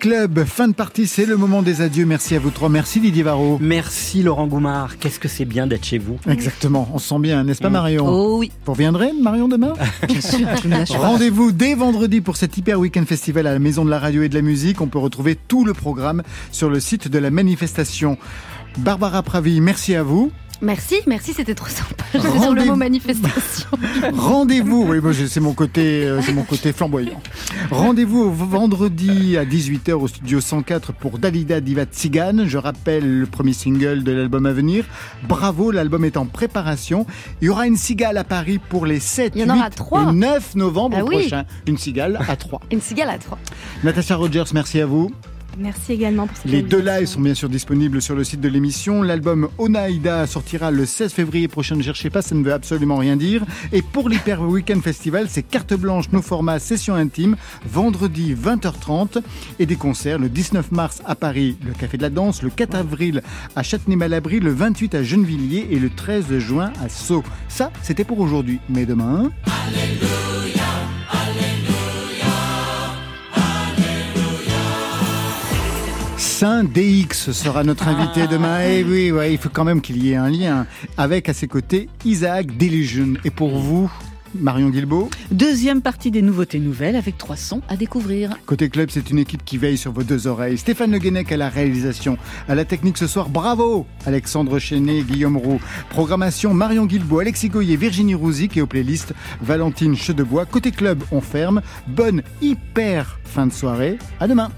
[0.03, 2.05] club, fin de partie, c'est le moment des adieux.
[2.05, 2.67] Merci à vous trois.
[2.67, 3.57] Merci Didier Varro.
[3.61, 4.97] Merci Laurent Goumard.
[4.97, 6.17] Qu'est-ce que c'est bien d'être chez vous.
[6.27, 7.71] Exactement, on se sent bien, n'est-ce pas Mm.
[7.71, 8.51] Marion Oh oui.
[8.65, 9.71] Vous reviendrez Marion demain
[10.65, 10.99] Bien sûr.
[10.99, 14.27] Rendez-vous dès vendredi pour cet Hyper Weekend Festival à la Maison de la Radio et
[14.27, 14.81] de la Musique.
[14.81, 18.17] On peut retrouver tout le programme sur le site de la manifestation.
[18.79, 20.33] Barbara Pravi, merci à vous.
[20.63, 22.05] Merci, merci, c'était trop sympa.
[22.13, 22.67] Sur le Rendez-vous.
[22.69, 23.67] mot manifestation.
[24.13, 27.21] Rendez-vous, oui, c'est mon côté, euh, c'est mon côté flamboyant.
[27.69, 32.45] Rendez-vous vendredi à 18h au studio 104 pour Dalida Diva Tsigane.
[32.47, 34.85] Je rappelle le premier single de l'album à venir.
[35.27, 37.05] Bravo, l'album est en préparation.
[37.41, 39.75] Il y aura une cigale à Paris pour les 7, Il y en aura 8
[39.75, 40.09] trois.
[40.09, 41.17] et 9 novembre Ah oui.
[41.19, 41.43] prochains.
[41.67, 42.61] Une cigale à 3.
[42.71, 43.37] Une cigale à trois.
[43.83, 45.11] Natacha Rogers, merci à vous.
[45.57, 48.49] Merci également pour cette Les deux lives sont bien sûr disponibles sur le site de
[48.49, 49.01] l'émission.
[49.01, 51.75] L'album Onaïda sortira le 16 février prochain.
[51.75, 53.43] Ne cherchez pas, ça ne veut absolument rien dire.
[53.71, 57.35] Et pour l'Hyper Weekend Festival, c'est carte blanche, nos formats, session intime,
[57.65, 59.21] vendredi 20h30
[59.59, 62.75] et des concerts le 19 mars à Paris, le Café de la Danse, le 4
[62.75, 63.21] avril
[63.55, 67.23] à Châtenay-Malabry, le 28 à Gennevilliers et le 13 juin à Sceaux.
[67.47, 68.59] Ça, c'était pour aujourd'hui.
[68.69, 69.31] Mais demain...
[76.43, 78.59] DX sera notre invité demain.
[78.63, 80.67] Et oui, ouais, il faut quand même qu'il y ait un lien
[80.97, 83.13] avec à ses côtés Isaac Delusion.
[83.23, 83.89] Et pour vous,
[84.35, 88.31] Marion Guilbeault Deuxième partie des nouveautés nouvelles avec trois sons à découvrir.
[88.45, 90.57] Côté club, c'est une équipe qui veille sur vos deux oreilles.
[90.57, 92.17] Stéphane Le Guenec à la réalisation,
[92.49, 93.29] à la technique ce soir.
[93.29, 95.61] Bravo Alexandre Chenet, Guillaume Roux.
[95.91, 100.45] Programmation Marion Guilbeault, Alexis Goyer, Virginie Rouzic et aux playlists Valentine Chedebois.
[100.45, 101.61] Côté club, on ferme.
[101.87, 103.97] Bonne hyper fin de soirée.
[104.19, 104.49] À demain.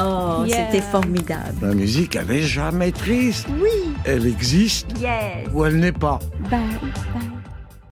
[0.00, 0.66] Oh, Yeah.
[0.70, 1.54] c'était formidable.
[1.62, 3.46] La musique, elle est jamais triste.
[3.60, 3.94] Oui.
[4.04, 5.48] Elle existe Yes.
[5.52, 6.18] ou elle n'est pas.
[6.50, 6.56] Bah,
[7.14, 7.20] bah.